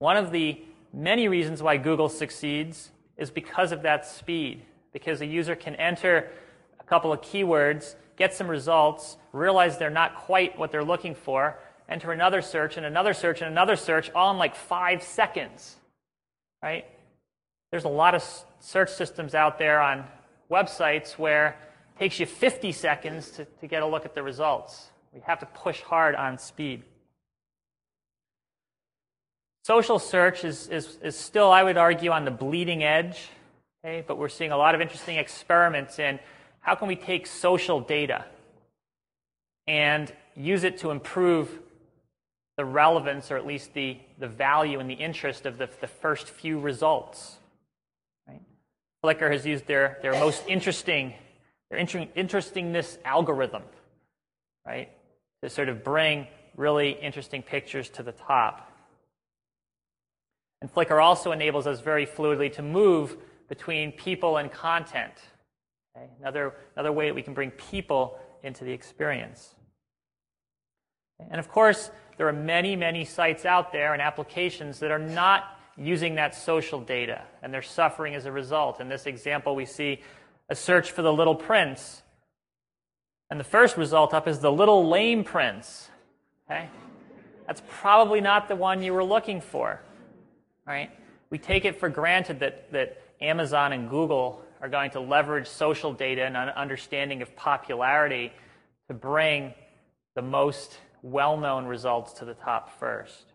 One 0.00 0.18
of 0.18 0.32
the 0.32 0.60
many 0.92 1.26
reasons 1.26 1.62
why 1.62 1.78
Google 1.78 2.10
succeeds 2.10 2.90
is 3.16 3.30
because 3.30 3.72
of 3.72 3.82
that 3.82 4.04
speed, 4.06 4.62
because 4.92 5.22
a 5.22 5.26
user 5.26 5.56
can 5.56 5.74
enter 5.76 6.30
a 6.78 6.84
couple 6.84 7.10
of 7.10 7.22
keywords 7.22 7.94
get 8.16 8.34
some 8.34 8.48
results, 8.48 9.16
realize 9.32 9.78
they're 9.78 9.88
not 9.88 10.14
quite 10.16 10.58
what 10.58 10.70
they're 10.70 10.84
looking 10.84 11.14
for, 11.14 11.56
enter 11.88 12.12
another 12.12 12.42
search 12.42 12.76
and 12.76 12.84
another 12.84 13.14
search 13.14 13.40
and 13.40 13.50
another 13.50 13.74
search, 13.76 14.10
all 14.10 14.30
in 14.30 14.36
like 14.36 14.54
five 14.54 15.02
seconds. 15.02 15.76
Right? 16.62 16.84
There's 17.70 17.84
a 17.84 17.88
lot 17.88 18.14
of 18.14 18.22
search 18.60 18.90
systems 18.90 19.34
out 19.34 19.58
there 19.58 19.80
on 19.80 20.04
websites 20.50 21.12
where 21.12 21.56
it 21.96 21.98
takes 21.98 22.20
you 22.20 22.26
50 22.26 22.72
seconds 22.72 23.30
to, 23.30 23.46
to 23.46 23.66
get 23.66 23.82
a 23.82 23.86
look 23.86 24.04
at 24.04 24.14
the 24.14 24.22
results. 24.22 24.90
We 25.12 25.20
have 25.20 25.40
to 25.40 25.46
push 25.46 25.80
hard 25.82 26.14
on 26.14 26.38
speed. 26.38 26.82
Social 29.64 29.98
search 29.98 30.44
is, 30.44 30.68
is, 30.68 30.96
is 31.02 31.14
still, 31.14 31.50
I 31.50 31.62
would 31.62 31.76
argue, 31.76 32.10
on 32.10 32.24
the 32.24 32.30
bleeding 32.30 32.82
edge, 32.82 33.28
okay? 33.84 34.02
but 34.06 34.16
we're 34.16 34.30
seeing 34.30 34.50
a 34.50 34.56
lot 34.56 34.74
of 34.74 34.80
interesting 34.80 35.18
experiments 35.18 35.98
in 35.98 36.18
how 36.60 36.74
can 36.74 36.88
we 36.88 36.96
take 36.96 37.26
social 37.26 37.80
data 37.80 38.24
and 39.66 40.10
use 40.34 40.64
it 40.64 40.78
to 40.78 40.90
improve 40.90 41.50
the 42.56 42.64
relevance 42.64 43.30
or 43.30 43.36
at 43.36 43.46
least 43.46 43.74
the, 43.74 43.98
the 44.18 44.26
value 44.26 44.80
and 44.80 44.88
the 44.88 44.94
interest 44.94 45.44
of 45.44 45.58
the, 45.58 45.68
the 45.80 45.86
first 45.86 46.28
few 46.28 46.58
results? 46.58 47.36
Right? 48.26 48.40
Flickr 49.04 49.30
has 49.30 49.44
used 49.44 49.66
their, 49.66 49.98
their 50.00 50.12
most 50.12 50.44
interesting, 50.48 51.12
their 51.70 51.78
inter- 51.78 52.08
interestingness 52.14 52.98
algorithm, 53.04 53.62
right, 54.66 54.90
to 55.42 55.50
sort 55.50 55.68
of 55.68 55.84
bring 55.84 56.26
really 56.56 56.90
interesting 56.90 57.42
pictures 57.42 57.88
to 57.90 58.02
the 58.02 58.12
top. 58.12 58.70
And 60.60 60.72
Flickr 60.72 61.02
also 61.02 61.32
enables 61.32 61.66
us 61.66 61.80
very 61.80 62.06
fluidly 62.06 62.52
to 62.54 62.62
move 62.62 63.16
between 63.48 63.92
people 63.92 64.36
and 64.36 64.50
content. 64.50 65.14
Okay? 65.96 66.08
Another, 66.20 66.54
another 66.74 66.92
way 66.92 67.06
that 67.06 67.14
we 67.14 67.22
can 67.22 67.34
bring 67.34 67.50
people 67.52 68.18
into 68.42 68.64
the 68.64 68.72
experience. 68.72 69.54
And 71.30 71.38
of 71.40 71.48
course, 71.48 71.90
there 72.16 72.28
are 72.28 72.32
many, 72.32 72.76
many 72.76 73.04
sites 73.04 73.44
out 73.44 73.72
there 73.72 73.92
and 73.92 74.02
applications 74.02 74.80
that 74.80 74.90
are 74.90 74.98
not 74.98 75.44
using 75.76 76.16
that 76.16 76.34
social 76.34 76.80
data, 76.80 77.22
and 77.42 77.54
they're 77.54 77.62
suffering 77.62 78.14
as 78.14 78.26
a 78.26 78.32
result. 78.32 78.80
In 78.80 78.88
this 78.88 79.06
example, 79.06 79.54
we 79.54 79.64
see 79.64 80.00
a 80.48 80.54
search 80.54 80.90
for 80.90 81.02
the 81.02 81.12
little 81.12 81.36
prince. 81.36 82.02
And 83.30 83.38
the 83.38 83.44
first 83.44 83.76
result 83.76 84.14
up 84.14 84.26
is 84.26 84.38
the 84.38 84.52
little 84.52 84.88
lame 84.88 85.24
prince. 85.24 85.88
Okay? 86.50 86.68
That's 87.46 87.62
probably 87.68 88.20
not 88.20 88.48
the 88.48 88.56
one 88.56 88.82
you 88.82 88.92
were 88.92 89.04
looking 89.04 89.40
for. 89.40 89.80
Right? 90.66 90.90
We 91.30 91.38
take 91.38 91.64
it 91.64 91.78
for 91.78 91.88
granted 91.88 92.40
that, 92.40 92.72
that 92.72 93.02
Amazon 93.20 93.72
and 93.72 93.88
Google 93.88 94.42
are 94.60 94.68
going 94.68 94.90
to 94.92 95.00
leverage 95.00 95.46
social 95.46 95.92
data 95.92 96.22
and 96.22 96.36
an 96.36 96.48
understanding 96.50 97.22
of 97.22 97.34
popularity 97.36 98.32
to 98.88 98.94
bring 98.94 99.54
the 100.14 100.22
most 100.22 100.78
well 101.02 101.36
known 101.36 101.66
results 101.66 102.14
to 102.14 102.24
the 102.24 102.34
top 102.34 102.78
first. 102.78 103.32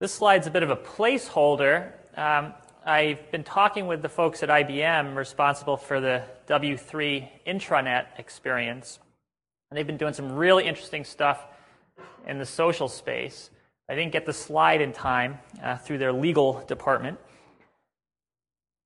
This 0.00 0.12
slide's 0.12 0.46
a 0.46 0.50
bit 0.50 0.62
of 0.62 0.70
a 0.70 0.76
placeholder. 0.76 1.90
Um, 2.16 2.54
I've 2.88 3.30
been 3.30 3.44
talking 3.44 3.86
with 3.86 4.00
the 4.00 4.08
folks 4.08 4.42
at 4.42 4.48
IBM 4.48 5.14
responsible 5.14 5.76
for 5.76 6.00
the 6.00 6.22
W3 6.46 7.28
intranet 7.46 8.06
experience, 8.16 8.98
and 9.70 9.76
they've 9.76 9.86
been 9.86 9.98
doing 9.98 10.14
some 10.14 10.32
really 10.32 10.66
interesting 10.66 11.04
stuff 11.04 11.44
in 12.26 12.38
the 12.38 12.46
social 12.46 12.88
space. 12.88 13.50
I 13.90 13.94
didn't 13.94 14.12
get 14.12 14.24
the 14.24 14.32
slide 14.32 14.80
in 14.80 14.94
time 14.94 15.38
uh, 15.62 15.76
through 15.76 15.98
their 15.98 16.14
legal 16.14 16.64
department. 16.66 17.18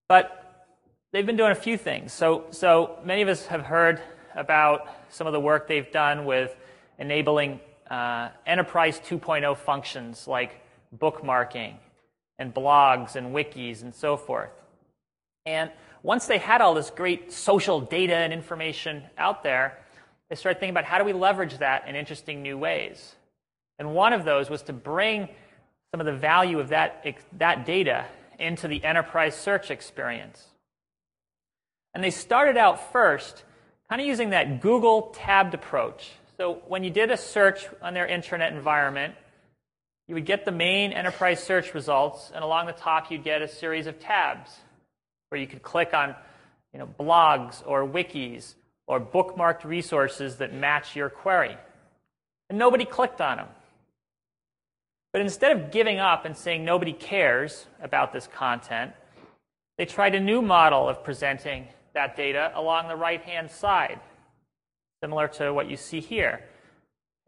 But 0.09 0.67
they've 1.13 1.25
been 1.25 1.37
doing 1.37 1.53
a 1.53 1.55
few 1.55 1.77
things. 1.77 2.13
So, 2.13 2.47
so 2.51 2.99
many 3.05 3.23
of 3.23 3.29
us 3.29 3.47
have 3.47 3.63
heard 3.63 4.03
about 4.35 4.89
some 5.11 5.29
of 5.29 5.33
the 5.33 5.39
work 5.39 5.69
they've 5.69 5.93
done 5.93 6.25
with 6.25 6.57
enabling 6.99 7.61
uh, 7.89 8.31
enterprise 8.47 8.99
2.0 8.99 9.57
functions 9.59 10.27
like 10.27 10.61
bookmarking 10.99 11.77
and 12.39 12.53
blogs 12.55 13.17
and 13.17 13.35
wikis 13.35 13.83
and 13.83 13.95
so 13.95 14.17
forth. 14.17 14.51
And 15.47 15.71
once 16.03 16.27
they 16.27 16.39
had 16.39 16.61
all 16.61 16.75
this 16.75 16.91
great 16.91 17.33
social 17.33 17.81
data 17.81 18.15
and 18.15 18.33
information 18.33 19.05
out 19.17 19.43
there, 19.43 19.79
they 20.29 20.37
started 20.37 20.59
thinking 20.59 20.73
about 20.73 20.85
how 20.85 20.99
do 20.99 21.05
we 21.05 21.13
leverage 21.13 21.59
that 21.59 21.89
in 21.89 21.95
interesting 21.95 22.43
new 22.43 22.57
ways. 22.57 23.15
And 23.79 23.95
one 23.95 24.13
of 24.13 24.25
those 24.25 24.49
was 24.49 24.63
to 24.63 24.73
bring 24.73 25.29
some 25.91 26.01
of 26.01 26.07
the 26.07 26.13
value 26.13 26.59
of 26.59 26.69
that, 26.69 27.05
that 27.39 27.67
data 27.67 28.07
into 28.39 28.67
the 28.67 28.83
enterprise 28.85 29.37
search 29.37 29.71
experience. 29.71 30.47
And 31.95 32.03
they 32.03 32.11
started 32.11 32.57
out 32.57 32.93
first 32.93 33.45
kind 33.89 34.01
of 34.01 34.07
using 34.07 34.31
that 34.31 34.61
Google 34.61 35.13
tabbed 35.15 35.55
approach. 35.55 36.11
So 36.39 36.63
when 36.67 36.83
you 36.83 36.91
did 36.91 37.11
a 37.11 37.17
search 37.17 37.69
on 37.83 37.93
their 37.93 38.09
intranet 38.09 38.53
environment, 38.53 39.15
you 40.09 40.15
would 40.15 40.27
get 40.27 40.45
the 40.45 40.53
main 40.53 40.93
enterprise 40.93 41.43
search 41.43 41.75
results, 41.75 42.31
and 42.35 42.43
along 42.43 42.67
the 42.67 42.73
top 42.73 43.11
you'd 43.11 43.25
get 43.25 43.43
a 43.43 43.49
series 43.49 43.87
of 43.87 43.99
tabs 43.99 44.51
where 45.29 45.41
you 45.41 45.47
could 45.47 45.63
click 45.63 45.95
on 45.95 46.15
you 46.73 46.79
know, 46.79 46.89
blogs 46.99 47.63
or 47.67 47.87
wikis 47.87 48.55
or 48.87 49.01
bookmarked 49.01 49.65
resources 49.65 50.37
that 50.37 50.53
match 50.53 50.97
your 50.97 51.09
query. 51.09 51.57
And 52.51 52.59
nobody 52.59 52.85
clicked 52.85 53.21
on 53.21 53.39
them. 53.39 53.49
But 55.13 55.21
instead 55.21 55.57
of 55.57 55.71
giving 55.71 55.99
up 55.99 56.25
and 56.25 56.37
saying 56.37 56.65
nobody 56.65 56.93
cares 56.93 57.67
about 57.81 58.13
this 58.13 58.27
content, 58.27 58.93
they 59.79 59.85
tried 59.85 60.15
a 60.15 60.21
new 60.21 60.43
model 60.43 60.89
of 60.89 61.05
presenting 61.05 61.69
that 61.95 62.17
data 62.17 62.53
along 62.55 62.89
the 62.89 62.97
right 62.97 63.23
hand 63.23 63.51
side, 63.51 64.01
similar 65.03 65.29
to 65.29 65.53
what 65.53 65.69
you 65.69 65.77
see 65.77 66.01
here. 66.01 66.45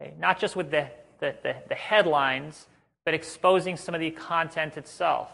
Okay? 0.01 0.13
Not 0.17 0.39
just 0.39 0.55
with 0.55 0.71
the, 0.71 0.89
the, 1.19 1.35
the, 1.43 1.55
the 1.69 1.75
headlines, 1.75 2.67
but 3.05 3.13
exposing 3.13 3.77
some 3.77 3.95
of 3.95 4.01
the 4.01 4.11
content 4.11 4.77
itself. 4.77 5.29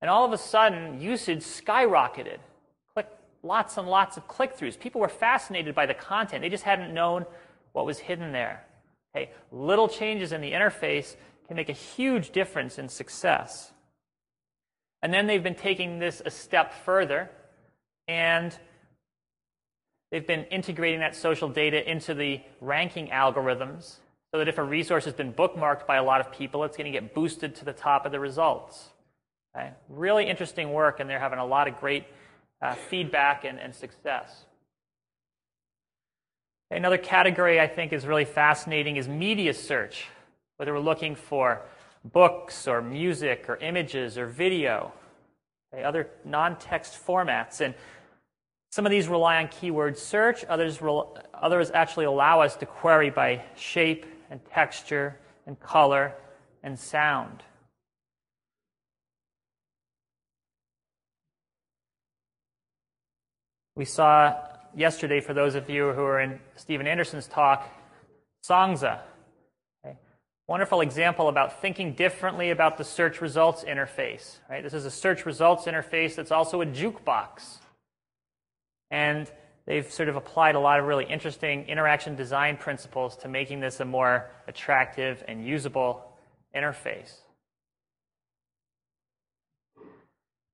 And 0.00 0.10
all 0.10 0.24
of 0.24 0.32
a 0.32 0.38
sudden, 0.38 1.00
usage 1.00 1.40
skyrocketed. 1.40 2.38
Click, 2.94 3.08
lots 3.42 3.76
and 3.76 3.88
lots 3.88 4.16
of 4.16 4.26
click 4.26 4.56
throughs. 4.56 4.78
People 4.78 5.00
were 5.00 5.08
fascinated 5.08 5.74
by 5.74 5.86
the 5.86 5.94
content, 5.94 6.42
they 6.42 6.48
just 6.48 6.64
hadn't 6.64 6.92
known 6.92 7.24
what 7.72 7.86
was 7.86 7.98
hidden 7.98 8.32
there. 8.32 8.64
Okay? 9.14 9.30
Little 9.50 9.88
changes 9.88 10.32
in 10.32 10.40
the 10.40 10.52
interface 10.52 11.16
can 11.46 11.56
make 11.56 11.68
a 11.68 11.74
huge 11.74 12.30
difference 12.30 12.78
in 12.78 12.88
success. 12.88 13.72
And 15.02 15.12
then 15.12 15.26
they've 15.26 15.42
been 15.42 15.54
taking 15.54 15.98
this 15.98 16.22
a 16.24 16.30
step 16.30 16.72
further, 16.72 17.28
and 18.06 18.56
they've 20.10 20.26
been 20.26 20.44
integrating 20.44 21.00
that 21.00 21.16
social 21.16 21.48
data 21.48 21.88
into 21.90 22.14
the 22.14 22.40
ranking 22.60 23.08
algorithms 23.08 23.96
so 24.32 24.38
that 24.38 24.48
if 24.48 24.58
a 24.58 24.62
resource 24.62 25.04
has 25.04 25.12
been 25.12 25.32
bookmarked 25.32 25.86
by 25.86 25.96
a 25.96 26.02
lot 26.02 26.20
of 26.20 26.32
people, 26.32 26.64
it's 26.64 26.76
going 26.76 26.90
to 26.90 26.98
get 26.98 27.14
boosted 27.14 27.54
to 27.56 27.64
the 27.64 27.72
top 27.72 28.06
of 28.06 28.12
the 28.12 28.18
results. 28.18 28.88
Okay? 29.54 29.70
Really 29.88 30.26
interesting 30.26 30.72
work, 30.72 31.00
and 31.00 31.08
they're 31.08 31.20
having 31.20 31.38
a 31.38 31.46
lot 31.46 31.68
of 31.68 31.78
great 31.78 32.04
uh, 32.62 32.74
feedback 32.74 33.44
and, 33.44 33.60
and 33.60 33.74
success. 33.74 34.46
Another 36.70 36.96
category 36.96 37.60
I 37.60 37.66
think 37.66 37.92
is 37.92 38.06
really 38.06 38.24
fascinating 38.24 38.96
is 38.96 39.06
media 39.06 39.52
search 39.52 40.06
whether 40.56 40.72
we're 40.72 40.78
looking 40.78 41.16
for 41.16 41.62
books 42.04 42.68
or 42.68 42.80
music 42.80 43.46
or 43.48 43.56
images 43.56 44.16
or 44.16 44.26
video, 44.26 44.92
okay, 45.74 45.82
other 45.82 46.08
non 46.24 46.56
text 46.56 47.04
formats. 47.04 47.60
And 47.60 47.74
some 48.70 48.86
of 48.86 48.90
these 48.90 49.08
rely 49.08 49.38
on 49.38 49.48
keyword 49.48 49.98
search, 49.98 50.44
others, 50.44 50.78
others 51.34 51.72
actually 51.72 52.04
allow 52.04 52.42
us 52.42 52.54
to 52.56 52.66
query 52.66 53.10
by 53.10 53.42
shape 53.56 54.06
and 54.32 54.40
texture 54.46 55.18
and 55.46 55.60
color 55.60 56.14
and 56.62 56.78
sound. 56.78 57.42
We 63.76 63.84
saw 63.84 64.34
yesterday, 64.74 65.20
for 65.20 65.34
those 65.34 65.54
of 65.54 65.68
you 65.68 65.92
who 65.92 66.00
were 66.00 66.18
in 66.18 66.40
Stephen 66.56 66.86
Anderson's 66.86 67.26
talk, 67.26 67.68
Songza, 68.48 69.00
wonderful 70.48 70.80
example 70.80 71.28
about 71.28 71.60
thinking 71.60 71.94
differently 71.94 72.50
about 72.50 72.78
the 72.78 72.84
search 72.84 73.20
results 73.20 73.64
interface. 73.64 74.38
Right? 74.48 74.62
This 74.62 74.74
is 74.74 74.86
a 74.86 74.90
search 74.90 75.26
results 75.26 75.66
interface 75.66 76.14
that's 76.14 76.32
also 76.32 76.62
a 76.62 76.66
jukebox. 76.66 77.58
And 78.90 79.30
they've 79.66 79.90
sort 79.90 80.08
of 80.08 80.16
applied 80.16 80.54
a 80.54 80.60
lot 80.60 80.80
of 80.80 80.86
really 80.86 81.04
interesting 81.04 81.66
interaction 81.68 82.16
design 82.16 82.56
principles 82.56 83.16
to 83.18 83.28
making 83.28 83.60
this 83.60 83.80
a 83.80 83.84
more 83.84 84.30
attractive 84.48 85.22
and 85.28 85.46
usable 85.46 86.04
interface. 86.54 87.20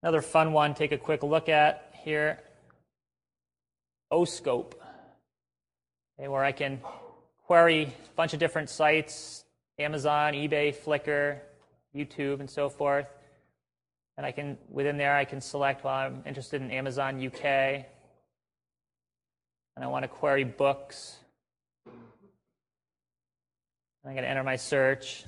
Another 0.02 0.22
fun 0.22 0.52
one, 0.52 0.74
take 0.74 0.92
a 0.92 0.98
quick 0.98 1.22
look 1.22 1.48
at 1.48 1.92
here 2.04 2.38
oSkope, 4.12 4.72
okay, 6.18 6.28
where 6.28 6.44
I 6.44 6.52
can 6.52 6.80
query 7.46 7.82
a 7.82 8.14
bunch 8.16 8.32
of 8.32 8.38
different 8.38 8.70
sites 8.70 9.44
Amazon, 9.78 10.32
eBay, 10.32 10.74
Flickr, 10.74 11.38
YouTube, 11.94 12.40
and 12.40 12.50
so 12.50 12.68
forth. 12.68 13.06
And 14.16 14.26
I 14.26 14.32
can, 14.32 14.58
within 14.68 14.96
there, 14.96 15.14
I 15.14 15.24
can 15.24 15.40
select, 15.40 15.84
well, 15.84 15.94
I'm 15.94 16.22
interested 16.26 16.60
in 16.60 16.72
Amazon 16.72 17.24
UK. 17.24 17.86
And 19.78 19.84
I 19.84 19.86
want 19.86 20.02
to 20.02 20.08
query 20.08 20.42
books. 20.42 21.18
I'm 21.86 21.92
going 24.12 24.16
to 24.16 24.28
enter 24.28 24.42
my 24.42 24.56
search, 24.56 25.24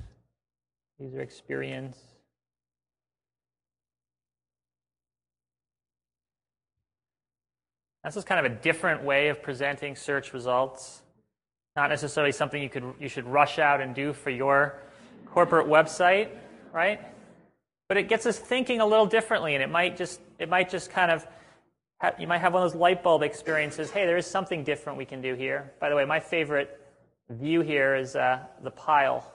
user 0.99 1.21
experience. 1.21 1.97
This 8.03 8.17
is 8.17 8.25
kind 8.25 8.45
of 8.45 8.51
a 8.51 8.57
different 8.57 9.05
way 9.05 9.29
of 9.29 9.41
presenting 9.41 9.95
search 9.95 10.33
results. 10.33 11.03
Not 11.77 11.91
necessarily 11.91 12.33
something 12.33 12.61
you 12.61 12.69
could 12.69 12.95
you 12.99 13.07
should 13.07 13.27
rush 13.27 13.61
out 13.61 13.81
and 13.81 13.95
do 13.95 14.13
for 14.13 14.31
your 14.31 14.83
corporate 15.27 15.69
website, 15.69 16.29
right? 16.73 17.01
But 17.89 17.99
it 17.99 18.09
gets 18.09 18.27
us 18.27 18.37
thinking 18.37 18.81
a 18.81 18.87
little 18.87 19.07
differently, 19.07 19.55
and 19.55 19.63
it 19.63 19.71
might 19.71 19.97
just 19.97 20.21
it 20.41 20.49
might 20.49 20.71
just 20.71 20.91
kind 20.91 21.13
of 21.13 21.25
you 22.19 22.27
might 22.27 22.39
have 22.39 22.55
one 22.55 22.63
of 22.63 22.73
those 22.73 22.81
light 22.81 23.03
bulb 23.03 23.23
experiences. 23.23 23.91
Hey, 23.91 24.07
there 24.07 24.17
is 24.17 24.27
something 24.27 24.65
different 24.65 24.99
we 24.99 25.05
can 25.05 25.21
do 25.21 25.35
here. 25.35 25.73
By 25.81 25.91
the 25.91 25.97
way, 25.97 26.05
my 26.05 26.21
favorite 26.21 26.81
view 27.29 27.61
here 27.61 27.95
is 27.95 28.17
uh, 28.17 28.41
the 28.63 28.71
pile. 28.71 29.31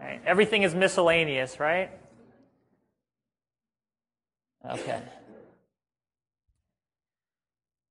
right? 0.00 0.20
Everything 0.26 0.62
is 0.62 0.74
miscellaneous, 0.74 1.58
right? 1.58 1.90
Okay. 4.70 5.00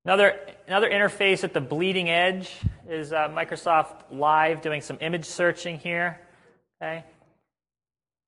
Another, 0.06 0.40
another 0.68 0.90
interface 0.90 1.44
at 1.44 1.54
the 1.54 1.62
bleeding 1.62 2.10
edge 2.10 2.52
is 2.90 3.14
uh, 3.14 3.28
Microsoft 3.30 4.04
Live 4.12 4.62
doing 4.62 4.82
some 4.82 4.98
image 5.02 5.26
searching 5.26 5.78
here. 5.78 6.20
Okay. 6.82 7.04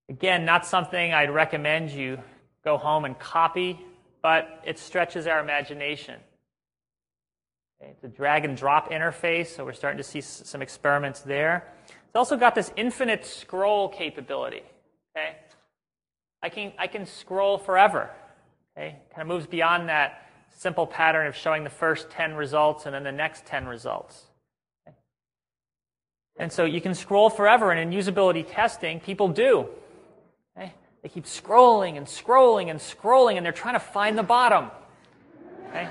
Again, 0.10 0.46
not 0.46 0.66
something 0.66 1.14
I'd 1.14 1.32
recommend 1.32 1.92
you 1.92 2.20
go 2.64 2.78
home 2.78 3.06
and 3.06 3.18
copy, 3.18 3.80
but 4.24 4.62
it 4.66 4.80
stretches 4.80 5.28
our 5.28 5.40
imagination. 5.40 6.16
Okay. 7.80 7.92
It's 7.92 8.04
a 8.04 8.08
drag 8.08 8.46
and 8.46 8.58
drop 8.58 8.90
interface, 8.90 9.48
so 9.48 9.66
we're 9.66 9.74
starting 9.74 9.98
to 9.98 10.04
see 10.04 10.22
some 10.22 10.62
experiments 10.62 11.20
there. 11.20 11.68
It's 11.88 12.16
also 12.16 12.38
got 12.38 12.56
this 12.56 12.72
infinite 12.76 13.26
scroll 13.26 13.90
capability. 13.90 14.64
Okay. 15.16 15.36
I 16.42 16.50
can, 16.50 16.72
I 16.80 16.88
can 16.88 17.06
scroll 17.06 17.58
forever. 17.58 18.10
Okay. 18.76 18.96
Kind 19.10 19.22
of 19.22 19.28
moves 19.28 19.46
beyond 19.46 19.90
that 19.90 20.30
simple 20.56 20.88
pattern 20.88 21.28
of 21.28 21.36
showing 21.36 21.64
the 21.64 21.70
first 21.70 22.10
10 22.10 22.36
results 22.36 22.86
and 22.86 22.96
then 22.96 23.04
the 23.04 23.12
next 23.12 23.46
10 23.46 23.68
results. 23.68 24.24
And 26.38 26.52
so 26.52 26.66
you 26.66 26.82
can 26.82 26.96
scroll 26.96 27.30
forever, 27.30 27.72
and 27.72 27.94
in 27.94 28.00
usability 28.00 28.44
testing, 28.50 29.00
people 29.00 29.28
do. 29.28 29.70
Okay? 31.04 31.10
They 31.10 31.10
keep 31.10 31.26
scrolling 31.26 31.98
and 31.98 32.08
scrolling 32.08 32.70
and 32.70 32.80
scrolling, 32.80 33.38
and 33.38 33.46
they're 33.46 33.52
trying 33.52 33.76
to 33.76 33.80
find 33.80 34.18
the 34.18 34.24
bottom. 34.24 34.72
Okay? 35.70 35.88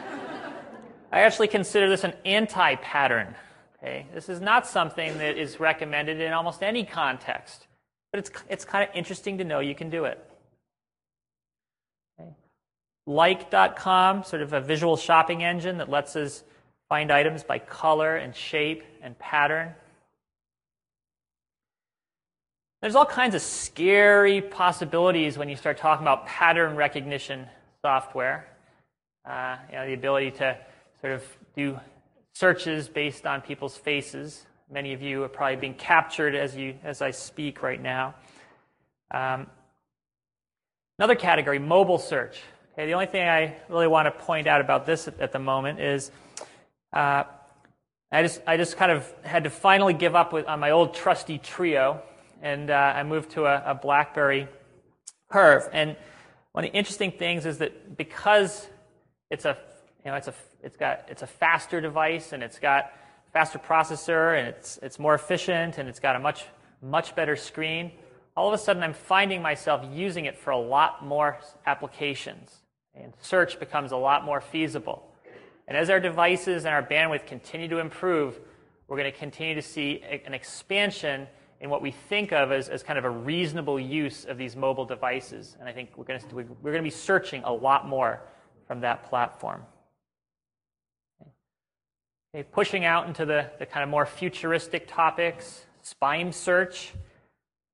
I 1.10 1.20
actually 1.20 1.48
consider 1.48 1.88
this 1.88 2.04
an 2.04 2.14
anti 2.24 2.76
pattern. 2.76 3.34
Okay? 3.78 4.06
This 4.14 4.28
is 4.28 4.40
not 4.40 4.66
something 4.66 5.18
that 5.18 5.36
is 5.36 5.60
recommended 5.60 6.20
in 6.20 6.32
almost 6.32 6.62
any 6.62 6.84
context, 6.84 7.66
but 8.12 8.18
it's, 8.18 8.30
it's 8.48 8.64
kind 8.64 8.88
of 8.88 8.94
interesting 8.94 9.38
to 9.38 9.44
know 9.44 9.60
you 9.60 9.74
can 9.74 9.90
do 9.90 10.04
it. 10.04 10.24
Like.com, 13.04 14.22
sort 14.22 14.42
of 14.42 14.52
a 14.52 14.60
visual 14.60 14.96
shopping 14.96 15.42
engine 15.42 15.78
that 15.78 15.90
lets 15.90 16.14
us 16.14 16.44
find 16.88 17.10
items 17.10 17.42
by 17.42 17.58
color 17.58 18.16
and 18.16 18.34
shape 18.34 18.84
and 19.02 19.18
pattern. 19.18 19.74
There's 22.82 22.96
all 22.96 23.06
kinds 23.06 23.36
of 23.36 23.42
scary 23.42 24.40
possibilities 24.40 25.38
when 25.38 25.48
you 25.48 25.54
start 25.54 25.78
talking 25.78 26.02
about 26.02 26.26
pattern 26.26 26.74
recognition 26.74 27.46
software. 27.80 28.48
Uh, 29.24 29.56
you 29.70 29.76
know, 29.76 29.86
the 29.86 29.94
ability 29.94 30.32
to 30.32 30.58
sort 31.00 31.12
of 31.12 31.22
do 31.54 31.78
searches 32.34 32.88
based 32.88 33.24
on 33.24 33.40
people's 33.40 33.76
faces. 33.76 34.44
Many 34.68 34.94
of 34.94 35.00
you 35.00 35.22
are 35.22 35.28
probably 35.28 35.54
being 35.54 35.74
captured 35.74 36.34
as, 36.34 36.56
you, 36.56 36.74
as 36.82 37.02
I 37.02 37.12
speak 37.12 37.62
right 37.62 37.80
now. 37.80 38.16
Um, 39.12 39.46
another 40.98 41.14
category, 41.14 41.60
mobile 41.60 41.98
search. 41.98 42.42
Okay, 42.72 42.86
the 42.86 42.94
only 42.94 43.06
thing 43.06 43.28
I 43.28 43.58
really 43.68 43.86
want 43.86 44.06
to 44.06 44.10
point 44.10 44.48
out 44.48 44.60
about 44.60 44.86
this 44.86 45.06
at, 45.06 45.20
at 45.20 45.30
the 45.30 45.38
moment 45.38 45.78
is 45.78 46.10
uh, 46.92 47.22
I, 48.10 48.22
just, 48.22 48.42
I 48.44 48.56
just 48.56 48.76
kind 48.76 48.90
of 48.90 49.08
had 49.22 49.44
to 49.44 49.50
finally 49.50 49.94
give 49.94 50.16
up 50.16 50.32
with, 50.32 50.48
on 50.48 50.58
my 50.58 50.72
old 50.72 50.94
trusty 50.94 51.38
Treo, 51.38 52.00
and 52.42 52.70
uh, 52.70 52.92
I 52.94 53.02
moved 53.02 53.30
to 53.30 53.46
a, 53.46 53.62
a 53.70 53.74
BlackBerry 53.74 54.48
Curve. 55.30 55.66
And 55.72 55.96
one 56.52 56.64
of 56.64 56.70
the 56.70 56.76
interesting 56.76 57.12
things 57.12 57.46
is 57.46 57.56
that 57.58 57.96
because 57.96 58.68
it's 59.30 59.46
a 59.46 59.56
you 60.04 60.10
know 60.10 60.16
it's 60.18 60.28
a 60.28 60.34
it's 60.62 60.76
got 60.76 61.06
it's 61.08 61.22
a 61.22 61.26
faster 61.26 61.80
device 61.80 62.32
and 62.34 62.42
it's 62.42 62.58
got 62.58 62.92
faster 63.32 63.58
processor 63.58 64.38
and 64.38 64.48
it's 64.48 64.78
it's 64.82 64.98
more 64.98 65.14
efficient 65.14 65.78
and 65.78 65.88
it's 65.88 66.00
got 66.00 66.16
a 66.16 66.18
much 66.18 66.44
much 66.82 67.14
better 67.14 67.36
screen 67.36 67.90
all 68.36 68.48
of 68.48 68.52
a 68.52 68.58
sudden 68.58 68.82
i'm 68.82 68.92
finding 68.92 69.40
myself 69.40 69.82
using 69.90 70.26
it 70.26 70.36
for 70.36 70.50
a 70.50 70.58
lot 70.58 71.02
more 71.06 71.38
applications 71.64 72.62
and 72.94 73.12
search 73.20 73.58
becomes 73.58 73.92
a 73.92 73.96
lot 73.96 74.24
more 74.24 74.40
feasible. 74.40 75.08
And 75.66 75.76
as 75.76 75.90
our 75.90 76.00
devices 76.00 76.64
and 76.64 76.74
our 76.74 76.82
bandwidth 76.82 77.26
continue 77.26 77.68
to 77.68 77.78
improve, 77.78 78.38
we're 78.88 78.98
going 78.98 79.10
to 79.10 79.18
continue 79.18 79.54
to 79.54 79.62
see 79.62 80.02
an 80.26 80.34
expansion 80.34 81.26
in 81.62 81.70
what 81.70 81.80
we 81.80 81.92
think 81.92 82.32
of 82.32 82.50
as, 82.50 82.68
as 82.68 82.82
kind 82.82 82.98
of 82.98 83.04
a 83.04 83.10
reasonable 83.10 83.78
use 83.78 84.24
of 84.24 84.36
these 84.36 84.56
mobile 84.56 84.84
devices. 84.84 85.56
And 85.60 85.68
I 85.68 85.72
think 85.72 85.90
we're 85.96 86.04
going 86.04 86.20
to, 86.20 86.34
we're 86.34 86.44
going 86.72 86.74
to 86.74 86.82
be 86.82 86.90
searching 86.90 87.44
a 87.44 87.52
lot 87.52 87.88
more 87.88 88.20
from 88.66 88.80
that 88.80 89.04
platform. 89.04 89.62
Okay, 92.34 92.42
pushing 92.50 92.84
out 92.84 93.06
into 93.06 93.24
the, 93.24 93.48
the 93.60 93.66
kind 93.66 93.84
of 93.84 93.88
more 93.88 94.06
futuristic 94.06 94.88
topics, 94.88 95.64
spime 95.82 96.32
search, 96.32 96.94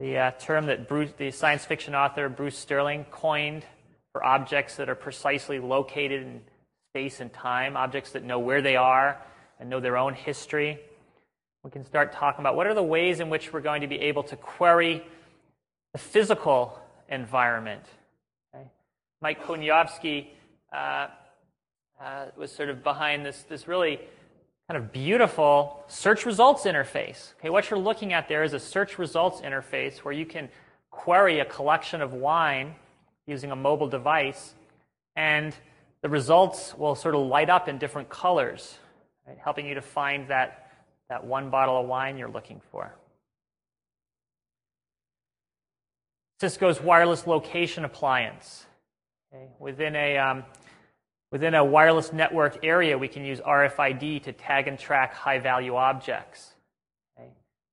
the 0.00 0.18
uh, 0.18 0.30
term 0.32 0.66
that 0.66 0.86
Bruce, 0.86 1.10
the 1.16 1.30
science 1.30 1.64
fiction 1.64 1.94
author 1.94 2.28
Bruce 2.28 2.58
Sterling 2.58 3.06
coined 3.10 3.64
for 4.12 4.22
objects 4.22 4.76
that 4.76 4.90
are 4.90 4.94
precisely 4.94 5.58
located 5.58 6.22
in 6.22 6.40
space 6.92 7.20
and 7.20 7.32
time, 7.32 7.74
objects 7.76 8.10
that 8.12 8.22
know 8.22 8.38
where 8.38 8.60
they 8.60 8.76
are 8.76 9.16
and 9.58 9.70
know 9.70 9.80
their 9.80 9.96
own 9.96 10.12
history. 10.12 10.78
We 11.64 11.70
can 11.70 11.84
start 11.84 12.12
talking 12.12 12.40
about 12.40 12.56
what 12.56 12.66
are 12.66 12.74
the 12.74 12.82
ways 12.82 13.20
in 13.20 13.30
which 13.30 13.52
we're 13.52 13.60
going 13.60 13.82
to 13.82 13.86
be 13.86 14.00
able 14.00 14.22
to 14.24 14.36
query 14.36 15.04
the 15.92 15.98
physical 15.98 16.78
environment. 17.08 17.82
Okay? 18.54 18.64
Mike 19.20 19.44
Kuniavsky 19.44 20.28
uh, 20.72 21.08
uh, 22.00 22.26
was 22.36 22.52
sort 22.52 22.68
of 22.68 22.82
behind 22.82 23.26
this, 23.26 23.42
this 23.48 23.66
really 23.66 24.00
kind 24.68 24.82
of 24.82 24.92
beautiful 24.92 25.82
search 25.88 26.26
results 26.26 26.64
interface. 26.64 27.32
Okay, 27.38 27.48
what 27.48 27.70
you're 27.70 27.78
looking 27.78 28.12
at 28.12 28.28
there 28.28 28.42
is 28.42 28.52
a 28.52 28.60
search 28.60 28.98
results 28.98 29.40
interface 29.40 29.98
where 29.98 30.12
you 30.12 30.26
can 30.26 30.48
query 30.90 31.40
a 31.40 31.44
collection 31.44 32.02
of 32.02 32.12
wine 32.12 32.74
using 33.26 33.50
a 33.50 33.56
mobile 33.56 33.88
device, 33.88 34.54
and 35.16 35.54
the 36.02 36.08
results 36.08 36.76
will 36.76 36.94
sort 36.94 37.14
of 37.14 37.22
light 37.22 37.48
up 37.50 37.68
in 37.68 37.78
different 37.78 38.08
colors, 38.08 38.78
right, 39.26 39.38
helping 39.42 39.66
you 39.66 39.74
to 39.74 39.82
find 39.82 40.28
that, 40.28 40.67
that 41.08 41.24
one 41.24 41.50
bottle 41.50 41.80
of 41.80 41.86
wine 41.86 42.16
you're 42.18 42.30
looking 42.30 42.60
for. 42.70 42.94
Cisco's 46.40 46.80
wireless 46.80 47.26
location 47.26 47.84
appliance. 47.84 48.66
Okay, 49.32 49.48
within, 49.58 49.96
a, 49.96 50.16
um, 50.16 50.44
within 51.32 51.54
a 51.54 51.64
wireless 51.64 52.12
network 52.12 52.64
area, 52.64 52.96
we 52.96 53.08
can 53.08 53.24
use 53.24 53.40
RFID 53.40 54.22
to 54.22 54.32
tag 54.32 54.68
and 54.68 54.78
track 54.78 55.14
high 55.14 55.38
value 55.38 55.74
objects. 55.74 56.54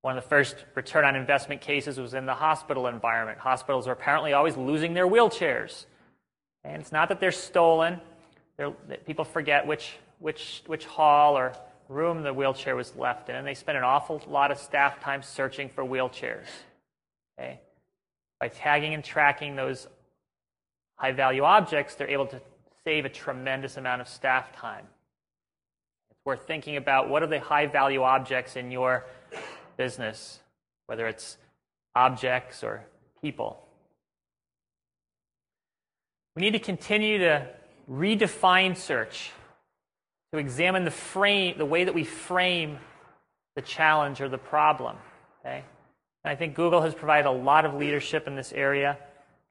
One 0.06 0.20
of 0.20 0.24
the 0.24 0.30
first 0.30 0.66
return 0.76 1.04
on 1.04 1.16
investment 1.16 1.62
cases 1.62 2.00
was 2.00 2.14
in 2.14 2.28
the 2.28 2.36
hospital 2.36 2.86
environment. 2.86 3.40
Hospitals 3.40 3.88
are 3.88 3.92
apparently 3.92 4.34
always 4.34 4.56
losing 4.56 4.94
their 4.94 5.08
wheelchairs. 5.08 5.86
And 6.64 6.80
it's 6.80 6.92
not 6.92 7.10
that 7.10 7.20
they're 7.20 7.32
stolen, 7.32 8.00
they're, 8.56 8.70
people 9.08 9.26
forget 9.26 9.66
which, 9.66 9.96
which, 10.20 10.62
which 10.68 10.86
hall 10.86 11.36
or 11.36 11.54
room 11.88 12.24
the 12.24 12.34
wheelchair 12.34 12.76
was 12.76 12.96
left 12.96 13.30
in, 13.30 13.36
and 13.36 13.46
they 13.46 13.54
spent 13.54 13.78
an 13.78 13.84
awful 13.84 14.22
lot 14.28 14.52
of 14.52 14.58
staff 14.58 15.00
time 15.00 15.22
searching 15.22 15.70
for 15.70 15.84
wheelchairs. 15.84 16.48
Okay? 17.38 17.60
By 18.40 18.48
tagging 18.48 18.94
and 18.94 19.04
tracking 19.04 19.56
those 19.56 19.88
high 20.96 21.12
value 21.12 21.44
objects, 21.44 21.96
they're 21.96 22.10
able 22.10 22.28
to 22.28 22.42
save 22.84 23.06
a 23.06 23.10
tremendous 23.10 23.78
amount 23.78 24.02
of 24.02 24.08
staff 24.08 24.56
time. 24.56 24.86
who 26.26 26.32
are 26.32 26.38
thinking 26.38 26.76
about 26.76 27.10
what 27.10 27.22
are 27.22 27.28
the 27.28 27.40
high 27.40 27.68
value 27.68 28.02
objects 28.02 28.56
in 28.56 28.72
your 28.72 29.06
business, 29.78 30.40
whether 30.88 31.08
it's 31.08 31.38
objects 31.96 32.64
or 32.64 32.84
people. 33.22 33.62
We 36.36 36.42
need 36.42 36.52
to 36.52 36.60
continue 36.60 37.20
to 37.20 37.48
redefine 37.90 38.76
search, 38.76 39.32
to 40.36 40.42
examine 40.42 40.86
the 40.86 40.92
frame, 40.92 41.58
the 41.58 41.66
way 41.66 41.84
that 41.84 41.94
we 41.94 42.04
frame 42.04 42.78
the 43.56 43.62
challenge 43.62 44.22
or 44.22 44.30
the 44.30 44.38
problem. 44.38 44.98
Okay? 45.40 45.64
And 46.24 46.32
I 46.32 46.36
think 46.36 46.56
Google 46.56 46.82
has 46.82 46.94
provided 46.94 47.28
a 47.28 47.32
lot 47.32 47.66
of 47.66 47.74
leadership 47.74 48.28
in 48.28 48.36
this 48.36 48.52
area. 48.52 48.98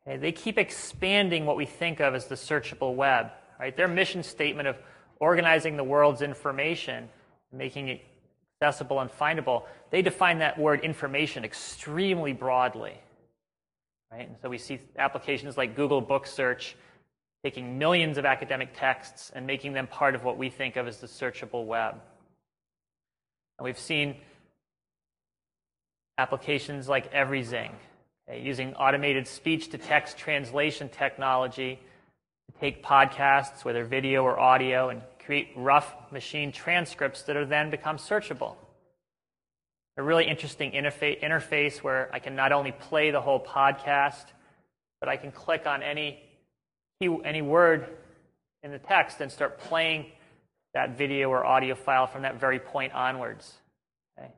Okay? 0.06 0.16
They 0.16 0.32
keep 0.32 0.58
expanding 0.58 1.46
what 1.46 1.56
we 1.56 1.66
think 1.66 2.00
of 2.00 2.14
as 2.14 2.26
the 2.26 2.34
searchable 2.34 2.94
web. 2.94 3.30
Right? 3.58 3.76
Their 3.76 3.88
mission 3.88 4.22
statement 4.22 4.68
of 4.68 4.76
organizing 5.20 5.76
the 5.76 5.84
world's 5.84 6.22
information, 6.22 7.08
making 7.52 7.88
it 7.88 8.04
accessible 8.60 9.00
and 9.00 9.10
findable, 9.10 9.64
they 9.90 10.02
define 10.02 10.38
that 10.38 10.58
word 10.58 10.80
information 10.80 11.44
extremely 11.44 12.32
broadly. 12.32 12.94
Right? 14.12 14.28
And 14.28 14.36
so 14.42 14.48
we 14.48 14.58
see 14.58 14.80
applications 14.98 15.56
like 15.56 15.76
Google 15.76 16.00
Book 16.00 16.26
Search 16.26 16.76
taking 17.44 17.78
millions 17.78 18.16
of 18.16 18.24
academic 18.24 18.70
texts 18.74 19.30
and 19.34 19.46
making 19.46 19.74
them 19.74 19.86
part 19.86 20.14
of 20.14 20.24
what 20.24 20.38
we 20.38 20.48
think 20.48 20.76
of 20.76 20.88
as 20.88 20.96
the 20.96 21.06
searchable 21.06 21.66
web. 21.66 21.94
And 23.58 23.64
we've 23.64 23.78
seen 23.78 24.16
applications 26.16 26.88
like 26.88 27.12
Everyzing, 27.12 27.72
okay, 28.26 28.40
using 28.40 28.74
automated 28.76 29.26
speech 29.28 29.68
to 29.68 29.78
text 29.78 30.16
translation 30.16 30.88
technology 30.88 31.78
to 32.50 32.60
take 32.60 32.82
podcasts, 32.82 33.62
whether 33.62 33.84
video 33.84 34.22
or 34.22 34.40
audio, 34.40 34.88
and 34.88 35.02
create 35.24 35.48
rough 35.54 35.94
machine 36.10 36.50
transcripts 36.50 37.22
that 37.24 37.36
are 37.36 37.44
then 37.44 37.70
become 37.70 37.98
searchable. 37.98 38.56
A 39.98 40.02
really 40.02 40.24
interesting 40.24 40.72
interface 40.72 41.82
where 41.82 42.08
I 42.10 42.20
can 42.20 42.34
not 42.34 42.52
only 42.52 42.72
play 42.72 43.10
the 43.10 43.20
whole 43.20 43.44
podcast, 43.44 44.24
but 45.00 45.10
I 45.10 45.18
can 45.18 45.30
click 45.30 45.66
on 45.66 45.82
any, 45.82 46.20
any 47.00 47.42
word 47.42 47.88
in 48.62 48.70
the 48.70 48.78
text 48.78 49.20
and 49.20 49.30
start 49.30 49.58
playing 49.58 50.06
that 50.72 50.96
video 50.96 51.30
or 51.30 51.44
audio 51.44 51.74
file 51.74 52.06
from 52.06 52.22
that 52.22 52.40
very 52.40 52.58
point 52.58 52.92
onwards. 52.92 53.54
Okay? 54.18 54.28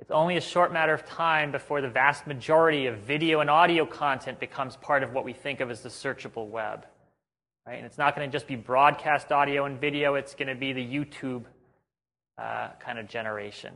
It's 0.00 0.10
only 0.10 0.36
a 0.36 0.40
short 0.40 0.72
matter 0.72 0.92
of 0.92 1.06
time 1.06 1.52
before 1.52 1.80
the 1.80 1.88
vast 1.88 2.26
majority 2.26 2.86
of 2.86 2.98
video 2.98 3.40
and 3.40 3.48
audio 3.48 3.86
content 3.86 4.38
becomes 4.40 4.76
part 4.76 5.02
of 5.02 5.12
what 5.12 5.24
we 5.24 5.32
think 5.32 5.60
of 5.60 5.70
as 5.70 5.80
the 5.80 5.88
searchable 5.88 6.48
web. 6.48 6.86
Right? 7.66 7.76
And 7.76 7.86
it's 7.86 7.98
not 7.98 8.16
going 8.16 8.28
to 8.28 8.32
just 8.32 8.46
be 8.46 8.56
broadcast 8.56 9.32
audio 9.32 9.64
and 9.64 9.80
video, 9.80 10.14
it's 10.14 10.34
going 10.34 10.48
to 10.48 10.54
be 10.54 10.72
the 10.72 10.84
YouTube 10.84 11.44
uh, 12.38 12.70
kind 12.80 12.98
of 12.98 13.08
generation. 13.08 13.74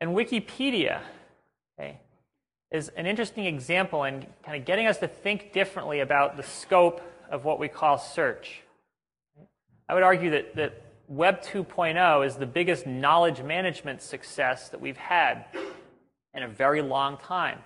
And 0.00 0.16
Wikipedia 0.16 1.00
is 2.72 2.88
an 2.96 3.06
interesting 3.06 3.44
example 3.44 4.04
in 4.04 4.26
kind 4.42 4.58
of 4.58 4.64
getting 4.64 4.86
us 4.86 4.98
to 4.98 5.06
think 5.06 5.52
differently 5.52 6.00
about 6.00 6.36
the 6.36 6.42
scope 6.42 7.02
of 7.30 7.44
what 7.44 7.58
we 7.58 7.68
call 7.68 7.98
search. 7.98 8.62
I 9.88 9.94
would 9.94 10.02
argue 10.02 10.30
that, 10.30 10.56
that 10.56 10.82
Web 11.06 11.42
2.0 11.42 12.26
is 12.26 12.36
the 12.36 12.46
biggest 12.46 12.86
knowledge 12.86 13.42
management 13.42 14.00
success 14.00 14.70
that 14.70 14.80
we've 14.80 14.96
had 14.96 15.44
in 16.34 16.42
a 16.42 16.48
very 16.48 16.80
long 16.80 17.18
time. 17.18 17.58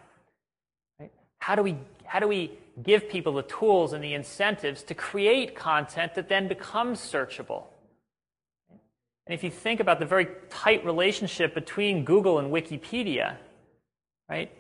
How, 1.38 1.55
do 1.55 1.62
we, 1.62 1.77
how 2.05 2.19
do 2.19 2.27
we 2.27 2.51
give 2.83 3.09
people 3.09 3.33
the 3.33 3.42
tools 3.42 3.92
and 3.92 4.03
the 4.03 4.14
incentives 4.14 4.83
to 4.85 4.95
create 4.95 5.55
content 5.55 6.14
that 6.16 6.29
then 6.29 6.49
becomes 6.49 6.99
searchable? 6.99 7.64
And 9.27 9.35
if 9.35 9.45
you 9.45 9.51
think 9.51 9.79
about 9.79 10.01
the 10.01 10.07
very 10.07 10.27
tight 10.51 10.85
relationship 10.85 11.55
between 11.55 12.05
Google 12.05 12.40
and 12.40 12.53
Wikipedia, 12.53 13.37
right? 14.29 14.51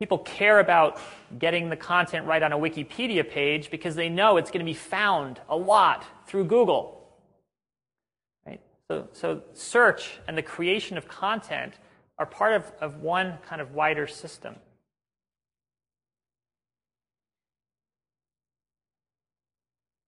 People 0.00 0.18
care 0.18 0.60
about 0.60 0.98
getting 1.38 1.68
the 1.68 1.76
content 1.76 2.26
right 2.26 2.42
on 2.42 2.52
a 2.52 2.58
Wikipedia 2.58 3.28
page 3.28 3.70
because 3.70 3.94
they 3.94 4.08
know 4.08 4.38
it's 4.38 4.50
going 4.50 4.64
to 4.64 4.70
be 4.70 4.74
found 4.74 5.38
a 5.46 5.56
lot 5.56 6.06
through 6.26 6.44
Google. 6.44 7.06
Right? 8.46 8.62
So, 8.88 9.08
so 9.12 9.42
search 9.52 10.18
and 10.26 10.38
the 10.38 10.42
creation 10.42 10.96
of 10.96 11.06
content 11.06 11.74
are 12.18 12.24
part 12.24 12.54
of, 12.54 12.72
of 12.80 13.02
one 13.02 13.34
kind 13.46 13.60
of 13.60 13.74
wider 13.74 14.06
system. 14.06 14.56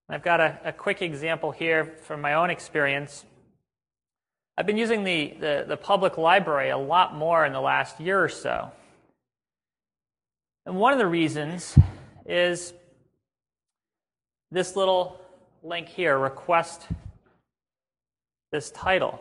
I've 0.08 0.22
got 0.22 0.40
a, 0.40 0.58
a, 0.64 0.72
quick 0.72 1.00
example 1.00 1.52
here 1.52 1.84
from 2.02 2.20
my 2.20 2.34
own 2.34 2.50
experience. 2.50 3.24
I've 4.58 4.66
been 4.66 4.76
using 4.76 5.04
the, 5.04 5.34
the, 5.38 5.64
the, 5.68 5.76
public 5.76 6.18
library 6.18 6.68
a 6.68 6.76
lot 6.76 7.14
more 7.14 7.46
in 7.46 7.54
the 7.54 7.60
last 7.62 7.98
year 7.98 8.22
or 8.22 8.28
so. 8.28 8.72
And 10.64 10.76
one 10.76 10.92
of 10.92 10.98
the 10.98 11.06
reasons 11.06 11.76
is 12.24 12.72
this 14.50 14.76
little 14.76 15.20
link 15.62 15.88
here 15.88 16.16
request 16.18 16.86
this 18.52 18.70
title. 18.70 19.20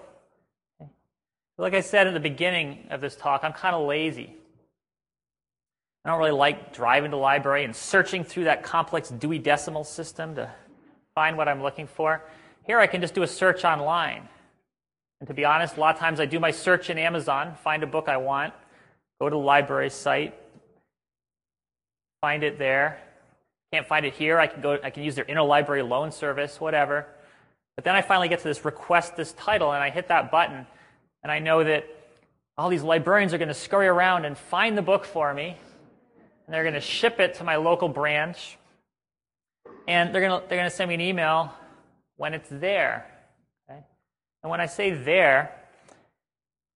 Like 1.57 1.73
I 1.73 1.81
said 1.81 2.07
in 2.07 2.13
the 2.13 2.19
beginning 2.19 2.87
of 2.89 3.01
this 3.01 3.15
talk, 3.15 3.43
I'm 3.43 3.53
kind 3.53 3.75
of 3.75 3.87
lazy. 3.87 4.35
I 6.03 6.09
don't 6.09 6.19
really 6.19 6.31
like 6.31 6.73
driving 6.73 7.11
to 7.11 7.17
the 7.17 7.21
library 7.21 7.63
and 7.63 7.75
searching 7.75 8.23
through 8.23 8.45
that 8.45 8.63
complex 8.63 9.09
Dewey 9.09 9.37
Decimal 9.39 9.83
System 9.83 10.35
to 10.35 10.49
find 11.13 11.37
what 11.37 11.47
I'm 11.47 11.61
looking 11.61 11.87
for. 11.87 12.23
Here 12.65 12.79
I 12.79 12.87
can 12.87 13.01
just 13.01 13.13
do 13.13 13.23
a 13.23 13.27
search 13.27 13.63
online. 13.63 14.27
And 15.19 15.27
to 15.27 15.33
be 15.33 15.45
honest, 15.45 15.77
a 15.77 15.79
lot 15.79 15.93
of 15.93 15.99
times 15.99 16.19
I 16.19 16.25
do 16.25 16.39
my 16.39 16.49
search 16.49 16.89
in 16.89 16.97
Amazon, 16.97 17.55
find 17.63 17.83
a 17.83 17.87
book 17.87 18.09
I 18.09 18.17
want, 18.17 18.53
go 19.19 19.29
to 19.29 19.33
the 19.33 19.37
library 19.37 19.91
site, 19.91 20.35
find 22.21 22.43
it 22.43 22.57
there. 22.57 22.99
Can't 23.73 23.87
find 23.87 24.05
it 24.05 24.13
here, 24.13 24.39
I 24.39 24.47
can 24.47 24.61
go 24.61 24.77
I 24.83 24.89
can 24.89 25.03
use 25.03 25.15
their 25.15 25.25
interlibrary 25.25 25.87
loan 25.87 26.11
service, 26.11 26.59
whatever. 26.59 27.07
But 27.75 27.85
then 27.85 27.95
I 27.95 28.01
finally 28.01 28.27
get 28.27 28.39
to 28.39 28.47
this 28.47 28.63
request 28.63 29.15
this 29.15 29.33
title, 29.33 29.71
and 29.71 29.83
I 29.83 29.89
hit 29.89 30.09
that 30.09 30.29
button, 30.29 30.67
and 31.23 31.31
I 31.31 31.39
know 31.39 31.63
that 31.63 31.87
all 32.57 32.69
these 32.69 32.83
librarians 32.83 33.33
are 33.33 33.37
going 33.37 33.47
to 33.47 33.53
scurry 33.53 33.87
around 33.87 34.25
and 34.25 34.37
find 34.37 34.77
the 34.77 34.81
book 34.81 35.05
for 35.05 35.33
me, 35.33 35.57
and 36.45 36.53
they're 36.53 36.63
going 36.63 36.75
to 36.75 36.81
ship 36.81 37.19
it 37.19 37.35
to 37.35 37.43
my 37.43 37.55
local 37.55 37.87
branch, 37.87 38.57
and 39.87 40.13
they're 40.13 40.21
going 40.21 40.41
to, 40.41 40.47
they're 40.47 40.57
going 40.57 40.69
to 40.69 40.75
send 40.75 40.89
me 40.89 40.95
an 40.95 41.01
email 41.01 41.53
when 42.17 42.33
it's 42.33 42.49
there. 42.51 43.05
Okay? 43.69 43.79
And 44.43 44.51
when 44.51 44.59
I 44.59 44.65
say 44.65 44.91
there, 44.91 45.55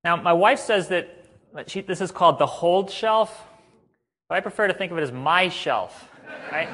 now 0.04 0.16
my 0.16 0.34
wife 0.34 0.60
says 0.60 0.88
that 0.88 1.10
she, 1.68 1.82
this 1.82 2.00
is 2.00 2.12
called 2.12 2.40
the 2.40 2.46
hold 2.46 2.90
shelf, 2.90 3.46
but 4.30 4.36
I 4.36 4.42
prefer 4.42 4.68
to 4.68 4.74
think 4.74 4.92
of 4.92 4.98
it 4.98 5.02
as 5.02 5.12
my 5.12 5.50
shelf, 5.50 6.10
right? 6.52 6.70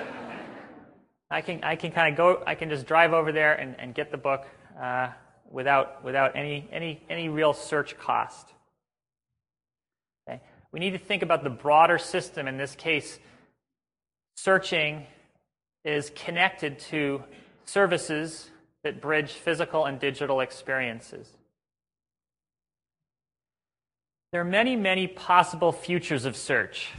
I 1.29 1.41
can, 1.41 1.63
I 1.63 1.75
can 1.77 1.91
kind 1.91 2.13
of 2.13 2.17
go, 2.17 2.43
I 2.45 2.55
can 2.55 2.69
just 2.69 2.85
drive 2.85 3.13
over 3.13 3.31
there 3.31 3.53
and, 3.53 3.75
and 3.79 3.95
get 3.95 4.11
the 4.11 4.17
book 4.17 4.45
uh, 4.81 5.09
without, 5.49 6.03
without 6.03 6.35
any, 6.35 6.67
any, 6.71 7.01
any 7.09 7.29
real 7.29 7.53
search 7.53 7.97
cost. 7.97 8.49
Okay? 10.27 10.41
We 10.73 10.79
need 10.81 10.91
to 10.91 10.97
think 10.97 11.23
about 11.23 11.43
the 11.43 11.49
broader 11.49 11.97
system. 11.97 12.47
In 12.47 12.57
this 12.57 12.75
case, 12.75 13.17
searching 14.35 15.05
is 15.85 16.11
connected 16.15 16.79
to 16.79 17.23
services 17.63 18.49
that 18.83 19.01
bridge 19.01 19.31
physical 19.31 19.85
and 19.85 19.99
digital 19.99 20.41
experiences. 20.41 21.27
There 24.31 24.41
are 24.41 24.45
many, 24.45 24.75
many 24.75 25.07
possible 25.07 25.71
futures 25.71 26.25
of 26.25 26.35
search. 26.35 26.89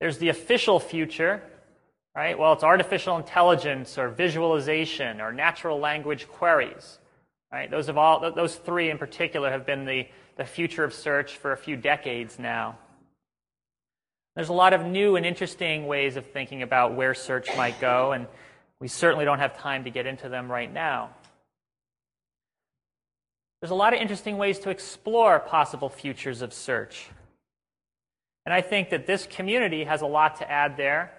There's 0.00 0.18
the 0.18 0.28
official 0.28 0.78
future, 0.78 1.42
right? 2.14 2.38
Well, 2.38 2.52
it's 2.52 2.64
artificial 2.64 3.16
intelligence 3.16 3.98
or 3.98 4.08
visualization 4.08 5.20
or 5.20 5.32
natural 5.32 5.78
language 5.78 6.28
queries, 6.28 6.98
right? 7.52 7.70
Those, 7.70 7.86
have 7.86 7.96
all, 7.96 8.30
those 8.32 8.56
three 8.56 8.90
in 8.90 8.98
particular 8.98 9.50
have 9.50 9.64
been 9.64 9.84
the, 9.84 10.06
the 10.36 10.44
future 10.44 10.84
of 10.84 10.92
search 10.92 11.36
for 11.36 11.52
a 11.52 11.56
few 11.56 11.76
decades 11.76 12.38
now. 12.38 12.78
There's 14.34 14.50
a 14.50 14.54
lot 14.54 14.74
of 14.74 14.84
new 14.84 15.16
and 15.16 15.24
interesting 15.24 15.86
ways 15.86 16.16
of 16.16 16.26
thinking 16.26 16.62
about 16.62 16.94
where 16.94 17.14
search 17.14 17.48
might 17.56 17.80
go, 17.80 18.12
and 18.12 18.26
we 18.80 18.88
certainly 18.88 19.24
don't 19.24 19.38
have 19.38 19.56
time 19.56 19.84
to 19.84 19.90
get 19.90 20.04
into 20.04 20.28
them 20.28 20.52
right 20.52 20.70
now. 20.70 21.10
There's 23.62 23.70
a 23.70 23.74
lot 23.74 23.94
of 23.94 24.00
interesting 24.00 24.36
ways 24.36 24.58
to 24.60 24.70
explore 24.70 25.40
possible 25.40 25.88
futures 25.88 26.42
of 26.42 26.52
search. 26.52 27.08
And 28.46 28.54
I 28.54 28.62
think 28.62 28.90
that 28.90 29.06
this 29.06 29.26
community 29.26 29.84
has 29.84 30.02
a 30.02 30.06
lot 30.06 30.36
to 30.36 30.50
add 30.50 30.76
there 30.76 31.12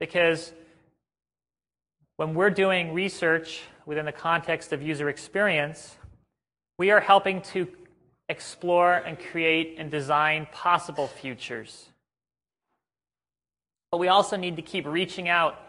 because 0.00 0.52
when 2.16 2.34
we're 2.34 2.50
doing 2.50 2.92
research 2.92 3.62
within 3.86 4.04
the 4.04 4.12
context 4.12 4.72
of 4.72 4.82
user 4.82 5.08
experience, 5.08 5.96
we 6.78 6.90
are 6.90 6.98
helping 6.98 7.40
to 7.42 7.68
explore 8.28 8.94
and 8.94 9.16
create 9.16 9.76
and 9.78 9.92
design 9.92 10.48
possible 10.50 11.06
futures. 11.06 11.86
But 13.92 13.98
we 13.98 14.08
also 14.08 14.36
need 14.36 14.56
to 14.56 14.62
keep 14.62 14.84
reaching 14.84 15.28
out 15.28 15.60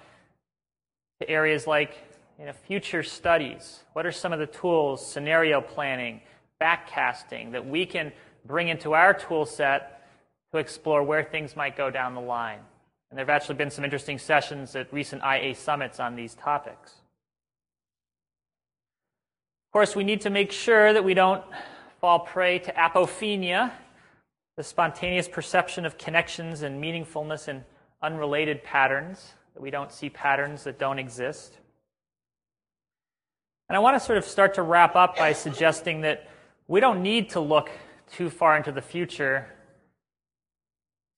to 1.21 1.29
areas 1.29 1.67
like 1.67 1.95
you 2.39 2.45
know, 2.45 2.53
future 2.53 3.03
studies. 3.03 3.83
What 3.93 4.07
are 4.07 4.11
some 4.11 4.33
of 4.33 4.39
the 4.39 4.47
tools, 4.47 5.05
scenario 5.05 5.61
planning, 5.61 6.21
backcasting, 6.59 7.51
that 7.51 7.67
we 7.67 7.85
can 7.85 8.11
bring 8.45 8.69
into 8.69 8.93
our 8.93 9.13
tool 9.13 9.45
set 9.45 10.02
to 10.53 10.59
explore 10.59 11.01
where 11.01 11.23
things 11.23 11.55
might 11.55 11.75
go 11.75 11.89
down 11.89 12.13
the 12.13 12.21
line? 12.21 12.59
And 13.09 13.17
there 13.17 13.25
have 13.25 13.29
actually 13.29 13.55
been 13.55 13.71
some 13.71 13.83
interesting 13.83 14.19
sessions 14.19 14.75
at 14.75 14.91
recent 14.93 15.23
IA 15.23 15.55
summits 15.55 15.99
on 15.99 16.15
these 16.15 16.35
topics. 16.35 16.93
Of 19.67 19.73
course, 19.73 19.95
we 19.95 20.03
need 20.03 20.21
to 20.21 20.29
make 20.29 20.51
sure 20.51 20.93
that 20.93 21.03
we 21.03 21.15
don't 21.15 21.43
fall 21.99 22.19
prey 22.19 22.59
to 22.59 22.71
apophenia, 22.73 23.71
the 24.55 24.63
spontaneous 24.63 25.27
perception 25.27 25.85
of 25.85 25.97
connections 25.97 26.61
and 26.61 26.83
meaningfulness 26.83 27.47
in 27.47 27.65
unrelated 28.03 28.63
patterns, 28.63 29.33
that 29.55 29.61
we 29.61 29.71
don't 29.71 29.91
see 29.91 30.09
patterns 30.09 30.65
that 30.65 30.77
don't 30.77 30.99
exist. 30.99 31.57
And 33.69 33.75
I 33.75 33.79
want 33.79 33.95
to 33.95 33.99
sort 33.99 34.19
of 34.19 34.25
start 34.25 34.53
to 34.55 34.61
wrap 34.61 34.95
up 34.95 35.17
by 35.17 35.33
suggesting 35.33 36.01
that 36.01 36.29
we 36.67 36.79
don't 36.79 37.01
need 37.01 37.31
to 37.31 37.39
look 37.39 37.71
too 38.11 38.29
far 38.29 38.55
into 38.55 38.71
the 38.71 38.81
future 38.81 39.47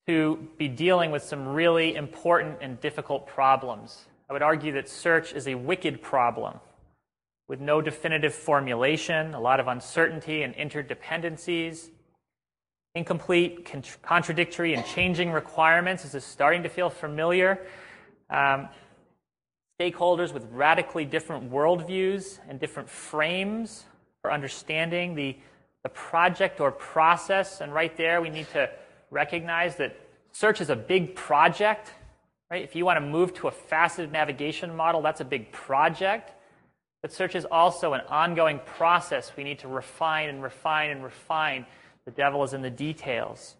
to 0.06 0.48
be 0.56 0.68
dealing 0.68 1.10
with 1.10 1.22
some 1.22 1.48
really 1.48 1.96
important 1.96 2.58
and 2.60 2.80
difficult 2.80 3.26
problems. 3.26 4.06
I 4.30 4.32
would 4.32 4.42
argue 4.42 4.72
that 4.72 4.88
search 4.88 5.32
is 5.32 5.48
a 5.48 5.54
wicked 5.54 6.00
problem 6.00 6.60
with 7.48 7.60
no 7.60 7.80
definitive 7.80 8.34
formulation, 8.34 9.34
a 9.34 9.40
lot 9.40 9.60
of 9.60 9.68
uncertainty 9.68 10.42
and 10.42 10.54
interdependencies, 10.54 11.90
incomplete, 12.94 13.70
contradictory, 14.02 14.74
and 14.74 14.84
changing 14.86 15.30
requirements. 15.30 16.02
This 16.02 16.14
is 16.14 16.24
starting 16.24 16.62
to 16.62 16.68
feel 16.68 16.90
familiar. 16.90 17.60
Um, 18.30 18.68
stakeholders 19.80 20.32
with 20.32 20.46
radically 20.50 21.04
different 21.04 21.50
worldviews 21.52 22.38
and 22.48 22.58
different 22.58 22.88
frames 22.88 23.84
for 24.22 24.32
understanding 24.32 25.14
the, 25.14 25.36
the 25.82 25.88
project 25.90 26.60
or 26.60 26.72
process. 26.72 27.60
And 27.60 27.72
right 27.72 27.96
there, 27.96 28.20
we 28.20 28.30
need 28.30 28.48
to 28.50 28.70
recognize 29.10 29.76
that 29.76 29.98
search 30.32 30.60
is 30.60 30.70
a 30.70 30.76
big 30.76 31.14
project. 31.14 31.92
Right? 32.50 32.62
If 32.62 32.76
you 32.76 32.84
want 32.84 32.98
to 32.98 33.06
move 33.06 33.34
to 33.34 33.48
a 33.48 33.50
faceted 33.50 34.12
navigation 34.12 34.76
model, 34.76 35.02
that's 35.02 35.20
a 35.20 35.24
big 35.24 35.52
project. 35.52 36.32
But 37.02 37.12
search 37.12 37.34
is 37.34 37.44
also 37.44 37.92
an 37.92 38.02
ongoing 38.08 38.60
process. 38.64 39.32
We 39.36 39.44
need 39.44 39.60
to 39.60 39.68
refine 39.68 40.28
and 40.28 40.42
refine 40.42 40.90
and 40.90 41.04
refine. 41.04 41.66
The 42.04 42.10
devil 42.10 42.42
is 42.44 42.52
in 42.52 42.62
the 42.62 42.70
details. 42.70 43.56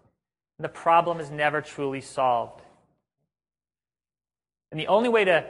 And 0.59 0.65
the 0.65 0.69
problem 0.69 1.21
is 1.21 1.31
never 1.31 1.61
truly 1.61 2.01
solved. 2.01 2.63
And 4.71 4.81
the 4.81 4.87
only 4.89 5.09
way 5.09 5.25
to 5.25 5.45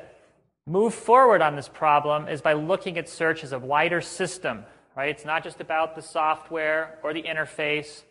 move 0.66 0.94
forward 0.94 1.42
on 1.42 1.56
this 1.56 1.68
problem 1.68 2.28
is 2.28 2.40
by 2.40 2.54
looking 2.54 2.98
at 2.98 3.08
search 3.08 3.44
as 3.44 3.52
a 3.52 3.58
wider 3.58 4.00
system, 4.00 4.64
right? 4.96 5.10
It's 5.10 5.24
not 5.24 5.44
just 5.44 5.60
about 5.60 5.94
the 5.94 6.02
software 6.02 6.98
or 7.02 7.14
the 7.14 7.22
interface. 7.22 8.02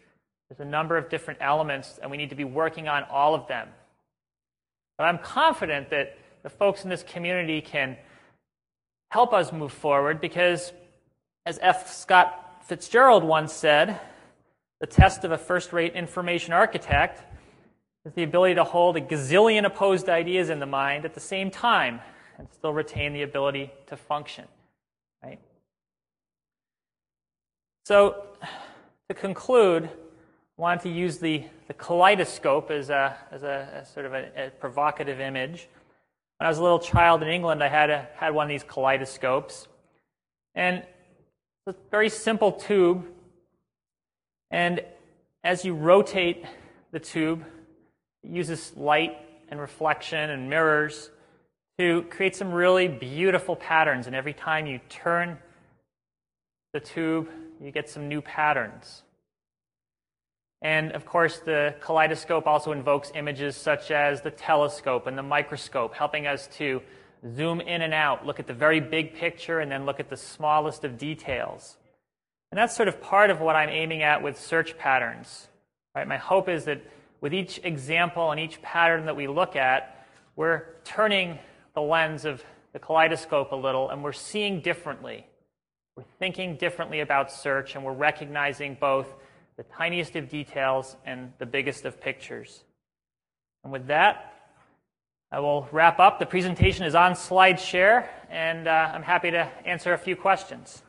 There's 0.49 0.59
a 0.59 0.69
number 0.69 0.97
of 0.97 1.09
different 1.09 1.39
elements, 1.41 1.99
and 2.01 2.11
we 2.11 2.17
need 2.17 2.29
to 2.29 2.35
be 2.35 2.43
working 2.43 2.87
on 2.87 3.03
all 3.03 3.33
of 3.33 3.47
them. 3.47 3.69
But 4.97 5.05
I'm 5.05 5.17
confident 5.17 5.89
that 5.89 6.17
the 6.43 6.49
folks 6.49 6.83
in 6.83 6.89
this 6.89 7.03
community 7.03 7.61
can 7.61 7.97
help 9.11 9.33
us 9.33 9.51
move 9.51 9.73
forward 9.73 10.21
because, 10.21 10.71
as 11.45 11.57
F. 11.61 11.91
Scott 11.91 12.63
Fitzgerald 12.65 13.23
once 13.23 13.53
said, 13.53 13.99
the 14.79 14.87
test 14.87 15.23
of 15.23 15.31
a 15.31 15.37
first 15.37 15.73
rate 15.73 15.93
information 15.93 16.53
architect 16.53 17.23
is 18.05 18.13
the 18.13 18.23
ability 18.23 18.55
to 18.55 18.63
hold 18.63 18.97
a 18.97 19.01
gazillion 19.01 19.65
opposed 19.65 20.09
ideas 20.09 20.49
in 20.49 20.59
the 20.59 20.65
mind 20.65 21.05
at 21.05 21.13
the 21.13 21.19
same 21.19 21.49
time 21.49 21.99
and 22.37 22.47
still 22.51 22.73
retain 22.73 23.13
the 23.13 23.23
ability 23.23 23.71
to 23.87 23.97
function. 23.97 24.45
Right? 25.23 25.39
So, 27.85 28.25
to 29.09 29.15
conclude, 29.15 29.89
wanted 30.57 30.83
to 30.83 30.89
use 30.89 31.17
the, 31.17 31.43
the 31.67 31.73
kaleidoscope 31.73 32.71
as 32.71 32.89
a, 32.89 33.17
as 33.31 33.43
a 33.43 33.85
sort 33.93 34.05
of 34.05 34.13
a, 34.13 34.29
a, 34.37 34.49
provocative 34.51 35.19
image. 35.19 35.67
When 36.37 36.45
I 36.45 36.49
was 36.49 36.57
a 36.57 36.63
little 36.63 36.79
child 36.79 37.21
in 37.23 37.29
England, 37.29 37.63
I 37.63 37.67
had, 37.67 37.89
a, 37.89 38.07
had 38.15 38.33
one 38.33 38.45
of 38.45 38.49
these 38.49 38.63
kaleidoscopes. 38.63 39.67
And 40.53 40.77
it's 40.77 41.75
a 41.77 41.89
very 41.91 42.09
simple 42.09 42.53
tube. 42.53 43.05
And 44.49 44.81
as 45.43 45.65
you 45.65 45.73
rotate 45.73 46.45
the 46.91 46.99
tube, 46.99 47.43
it 48.23 48.29
uses 48.29 48.71
light 48.77 49.17
and 49.49 49.59
reflection 49.59 50.29
and 50.29 50.49
mirrors 50.49 51.09
to 51.77 52.03
create 52.09 52.35
some 52.35 52.53
really 52.53 52.87
beautiful 52.87 53.55
patterns. 53.55 54.07
And 54.07 54.15
every 54.15 54.33
time 54.33 54.65
you 54.65 54.79
turn 54.87 55.37
the 56.73 56.79
tube, 56.79 57.29
you 57.61 57.71
get 57.71 57.89
some 57.89 58.07
new 58.07 58.21
patterns. 58.21 59.03
And 60.65 60.93
of 60.93 61.05
course, 61.05 61.37
the 61.37 61.75
kaleidoscope 61.79 62.47
also 62.47 62.71
invokes 62.71 63.11
images 63.13 63.55
such 63.55 63.91
as 63.91 64.21
the 64.21 64.31
telescope 64.31 65.05
and 65.05 65.15
the 65.15 65.21
microscope, 65.21 65.93
helping 65.93 66.25
us 66.25 66.47
to 66.57 66.81
zoom 67.35 67.61
in 67.61 67.83
and 67.83 67.93
out, 67.93 68.25
look 68.25 68.39
at 68.39 68.47
the 68.47 68.53
very 68.55 68.79
big 68.79 69.13
picture, 69.13 69.59
and 69.59 69.71
then 69.71 69.85
look 69.85 69.99
at 69.99 70.09
the 70.09 70.17
smallest 70.17 70.83
of 70.83 70.97
details. 70.97 71.77
And 72.49 72.57
that's 72.57 72.75
sort 72.75 72.87
of 72.87 72.99
part 72.99 73.29
of 73.29 73.41
what 73.41 73.55
I'm 73.55 73.69
aiming 73.69 74.01
at 74.01 74.23
with 74.23 74.39
search 74.39 74.75
patterns. 74.75 75.47
Right? 75.93 76.07
My 76.07 76.17
hope 76.17 76.49
is 76.49 76.65
that 76.65 76.81
with 77.21 77.31
each 77.31 77.59
example 77.63 78.31
and 78.31 78.39
each 78.39 78.59
pattern 78.63 79.05
that 79.05 79.15
we 79.15 79.27
look 79.27 79.55
at, 79.55 80.07
we're 80.35 80.63
turning 80.83 81.37
the 81.75 81.81
lens 81.81 82.25
of 82.25 82.43
the 82.73 82.79
kaleidoscope 82.79 83.51
a 83.51 83.55
little 83.55 83.91
and 83.91 84.03
we're 84.03 84.13
seeing 84.13 84.61
differently. 84.61 85.27
We're 85.95 86.05
thinking 86.17 86.57
differently 86.57 87.01
about 87.01 87.31
search 87.31 87.75
and 87.75 87.85
we're 87.85 87.93
recognizing 87.93 88.77
both 88.79 89.13
the 89.57 89.63
tiniest 89.63 90.15
of 90.15 90.29
details 90.29 90.95
and 91.05 91.31
the 91.37 91.45
biggest 91.45 91.85
of 91.85 92.01
pictures. 92.01 92.63
And 93.63 93.71
with 93.71 93.87
that, 93.87 94.33
I 95.31 95.39
will 95.39 95.67
wrap 95.71 95.99
up. 95.99 96.19
The 96.19 96.25
presentation 96.25 96.85
is 96.85 96.95
on 96.95 97.13
SlideShare, 97.13 98.07
and 98.29 98.67
uh, 98.67 98.91
I'm 98.93 99.03
happy 99.03 99.31
to 99.31 99.49
answer 99.65 99.93
a 99.93 99.97
few 99.97 100.15
questions. 100.15 100.83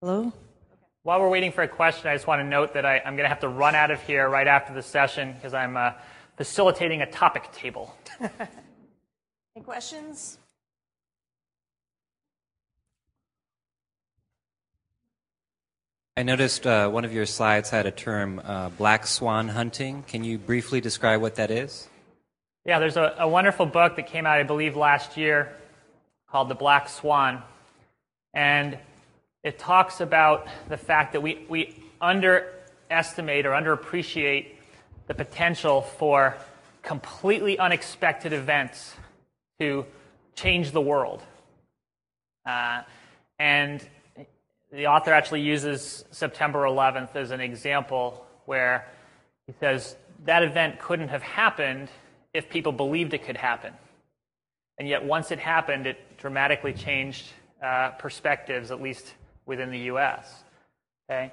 Hello? 0.00 0.32
While 1.04 1.20
we're 1.20 1.28
waiting 1.28 1.52
for 1.52 1.60
a 1.60 1.68
question, 1.68 2.08
I 2.08 2.14
just 2.14 2.26
want 2.26 2.40
to 2.40 2.48
note 2.48 2.72
that 2.72 2.86
I, 2.86 2.96
am 2.96 3.14
going 3.14 3.24
to 3.24 3.28
have 3.28 3.40
to 3.40 3.48
run 3.48 3.74
out 3.74 3.90
of 3.90 4.00
here 4.00 4.26
right 4.26 4.46
after 4.46 4.72
the 4.72 4.80
session 4.80 5.34
because 5.34 5.52
I'm 5.52 5.76
uh, 5.76 5.92
facilitating 6.38 7.02
a 7.02 7.10
topic 7.10 7.52
table. 7.52 7.94
Any 8.20 9.62
questions? 9.62 10.38
I 16.16 16.22
noticed 16.22 16.66
uh, 16.66 16.88
one 16.88 17.04
of 17.04 17.12
your 17.12 17.26
slides 17.26 17.68
had 17.68 17.84
a 17.84 17.90
term, 17.90 18.40
uh, 18.42 18.70
black 18.70 19.06
swan 19.06 19.48
hunting. 19.48 20.04
Can 20.04 20.24
you 20.24 20.38
briefly 20.38 20.80
describe 20.80 21.20
what 21.20 21.34
that 21.34 21.50
is? 21.50 21.86
Yeah, 22.64 22.78
there's 22.78 22.96
a, 22.96 23.14
a 23.18 23.28
wonderful 23.28 23.66
book 23.66 23.96
that 23.96 24.06
came 24.06 24.24
out, 24.24 24.38
I 24.38 24.42
believe, 24.42 24.74
last 24.74 25.18
year 25.18 25.54
called 26.30 26.48
The 26.48 26.54
Black 26.54 26.88
Swan. 26.88 27.42
And 28.32 28.78
it 29.44 29.58
talks 29.58 30.00
about 30.00 30.48
the 30.68 30.76
fact 30.76 31.12
that 31.12 31.20
we, 31.20 31.44
we 31.48 31.84
underestimate 32.00 33.46
or 33.46 33.50
underappreciate 33.50 34.52
the 35.06 35.14
potential 35.14 35.82
for 35.82 36.36
completely 36.82 37.58
unexpected 37.58 38.32
events 38.32 38.94
to 39.60 39.84
change 40.34 40.72
the 40.72 40.80
world. 40.80 41.22
Uh, 42.46 42.82
and 43.38 43.86
the 44.72 44.86
author 44.86 45.12
actually 45.12 45.42
uses 45.42 46.04
September 46.10 46.64
11th 46.64 47.14
as 47.14 47.30
an 47.30 47.40
example 47.40 48.26
where 48.46 48.88
he 49.46 49.52
says 49.60 49.94
that 50.24 50.42
event 50.42 50.78
couldn't 50.78 51.08
have 51.08 51.22
happened 51.22 51.88
if 52.32 52.48
people 52.48 52.72
believed 52.72 53.14
it 53.14 53.24
could 53.24 53.36
happen. 53.36 53.72
And 54.78 54.88
yet, 54.88 55.04
once 55.04 55.30
it 55.30 55.38
happened, 55.38 55.86
it 55.86 56.18
dramatically 56.18 56.72
changed 56.72 57.26
uh, 57.62 57.90
perspectives, 57.90 58.72
at 58.72 58.82
least 58.82 59.14
within 59.46 59.70
the 59.70 59.78
U.S. 59.80 60.42
Okay? 61.08 61.32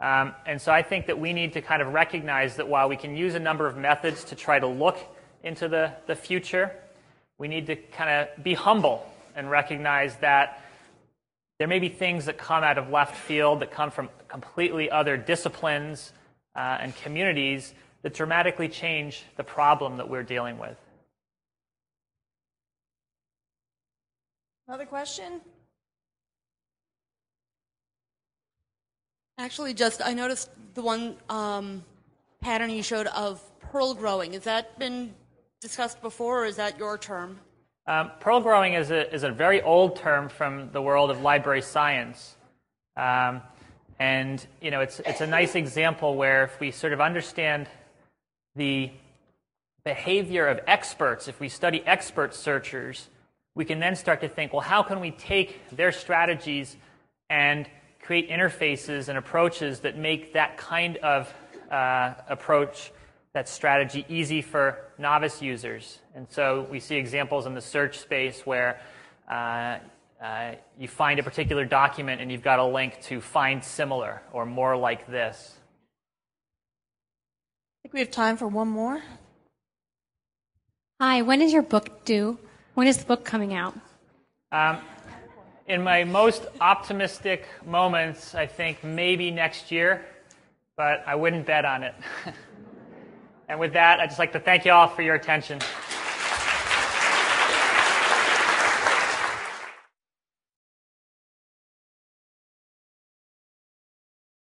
Um, 0.00 0.34
and 0.44 0.60
so 0.60 0.72
I 0.72 0.82
think 0.82 1.06
that 1.06 1.18
we 1.18 1.32
need 1.32 1.54
to 1.54 1.62
kind 1.62 1.80
of 1.80 1.92
recognize 1.92 2.56
that 2.56 2.68
while 2.68 2.88
we 2.88 2.96
can 2.96 3.16
use 3.16 3.34
a 3.34 3.40
number 3.40 3.66
of 3.66 3.76
methods 3.76 4.24
to 4.24 4.34
try 4.34 4.58
to 4.58 4.66
look 4.66 4.98
into 5.42 5.68
the, 5.68 5.92
the 6.06 6.14
future, 6.14 6.72
we 7.38 7.48
need 7.48 7.66
to 7.66 7.76
kind 7.76 8.10
of 8.10 8.44
be 8.44 8.54
humble 8.54 9.06
and 9.34 9.50
recognize 9.50 10.16
that 10.16 10.62
there 11.58 11.68
may 11.68 11.78
be 11.78 11.88
things 11.88 12.26
that 12.26 12.36
come 12.36 12.62
out 12.62 12.76
of 12.76 12.90
left 12.90 13.16
field 13.16 13.60
that 13.60 13.70
come 13.70 13.90
from 13.90 14.10
completely 14.28 14.90
other 14.90 15.16
disciplines 15.16 16.12
uh, 16.54 16.78
and 16.80 16.94
communities 16.96 17.72
that 18.02 18.12
dramatically 18.12 18.68
change 18.68 19.24
the 19.36 19.44
problem 19.44 19.96
that 19.96 20.08
we're 20.08 20.22
dealing 20.22 20.58
with. 20.58 20.76
Another 24.68 24.84
question? 24.84 25.40
Actually, 29.38 29.74
just 29.74 30.00
I 30.02 30.14
noticed 30.14 30.48
the 30.74 30.80
one 30.80 31.16
um, 31.28 31.84
pattern 32.40 32.70
you 32.70 32.82
showed 32.82 33.06
of 33.08 33.42
pearl 33.60 33.92
growing. 33.92 34.32
Has 34.32 34.44
that 34.44 34.78
been 34.78 35.12
discussed 35.60 36.00
before, 36.00 36.42
or 36.42 36.46
is 36.46 36.56
that 36.56 36.78
your 36.78 36.96
term? 36.96 37.38
Um, 37.86 38.12
pearl 38.18 38.40
growing 38.40 38.72
is 38.72 38.90
a, 38.90 39.12
is 39.14 39.24
a 39.24 39.30
very 39.30 39.60
old 39.60 39.96
term 39.96 40.30
from 40.30 40.70
the 40.72 40.80
world 40.80 41.10
of 41.10 41.20
library 41.20 41.60
science. 41.60 42.36
Um, 42.96 43.42
and 43.98 44.44
you 44.62 44.70
know, 44.70 44.80
it's, 44.80 45.00
it's 45.00 45.20
a 45.20 45.26
nice 45.26 45.54
example 45.54 46.14
where 46.16 46.44
if 46.44 46.58
we 46.58 46.70
sort 46.70 46.94
of 46.94 47.02
understand 47.02 47.68
the 48.54 48.90
behavior 49.84 50.48
of 50.48 50.60
experts, 50.66 51.28
if 51.28 51.38
we 51.40 51.50
study 51.50 51.82
expert 51.86 52.34
searchers, 52.34 53.08
we 53.54 53.66
can 53.66 53.80
then 53.80 53.96
start 53.96 54.22
to 54.22 54.28
think, 54.28 54.54
well, 54.54 54.62
how 54.62 54.82
can 54.82 54.98
we 54.98 55.10
take 55.10 55.60
their 55.76 55.92
strategies 55.92 56.76
and 57.28 57.68
create 58.06 58.30
interfaces 58.30 59.08
and 59.08 59.18
approaches 59.18 59.80
that 59.80 59.98
make 59.98 60.32
that 60.32 60.56
kind 60.56 60.96
of 60.98 61.34
uh, 61.72 62.14
approach, 62.28 62.92
that 63.32 63.48
strategy, 63.48 64.06
easy 64.08 64.40
for 64.40 64.78
novice 64.96 65.42
users? 65.42 65.98
And 66.14 66.26
so 66.30 66.68
we 66.70 66.78
see 66.78 66.94
examples 66.94 67.46
in 67.46 67.54
the 67.54 67.60
search 67.60 67.98
space 67.98 68.46
where 68.46 68.80
uh, 69.28 69.78
uh, 70.22 70.52
you 70.78 70.86
find 70.86 71.18
a 71.18 71.22
particular 71.24 71.64
document 71.64 72.20
and 72.20 72.30
you've 72.30 72.44
got 72.44 72.60
a 72.60 72.64
link 72.64 73.02
to 73.02 73.20
find 73.20 73.62
similar 73.62 74.22
or 74.32 74.46
more 74.46 74.76
like 74.76 75.08
this. 75.08 75.54
I 77.80 77.88
think 77.88 77.92
we 77.92 78.00
have 78.00 78.12
time 78.12 78.36
for 78.36 78.46
one 78.46 78.68
more. 78.68 79.02
Hi, 81.00 81.22
when 81.22 81.42
is 81.42 81.52
your 81.52 81.62
book 81.62 82.04
due? 82.04 82.38
When 82.74 82.86
is 82.86 82.98
the 82.98 83.04
book 83.04 83.24
coming 83.24 83.52
out? 83.52 83.74
Um, 84.52 84.78
in 85.68 85.82
my 85.82 86.04
most 86.04 86.46
optimistic 86.60 87.46
moments, 87.64 88.34
I 88.34 88.46
think 88.46 88.84
maybe 88.84 89.30
next 89.30 89.72
year, 89.72 90.04
but 90.76 91.02
I 91.06 91.14
wouldn't 91.14 91.46
bet 91.46 91.64
on 91.64 91.82
it. 91.82 91.94
and 93.48 93.58
with 93.58 93.72
that, 93.72 94.00
I'd 94.00 94.06
just 94.06 94.18
like 94.18 94.32
to 94.32 94.40
thank 94.40 94.64
you 94.64 94.72
all 94.72 94.88
for 94.88 95.02
your 95.02 95.16
attention. 95.16 95.58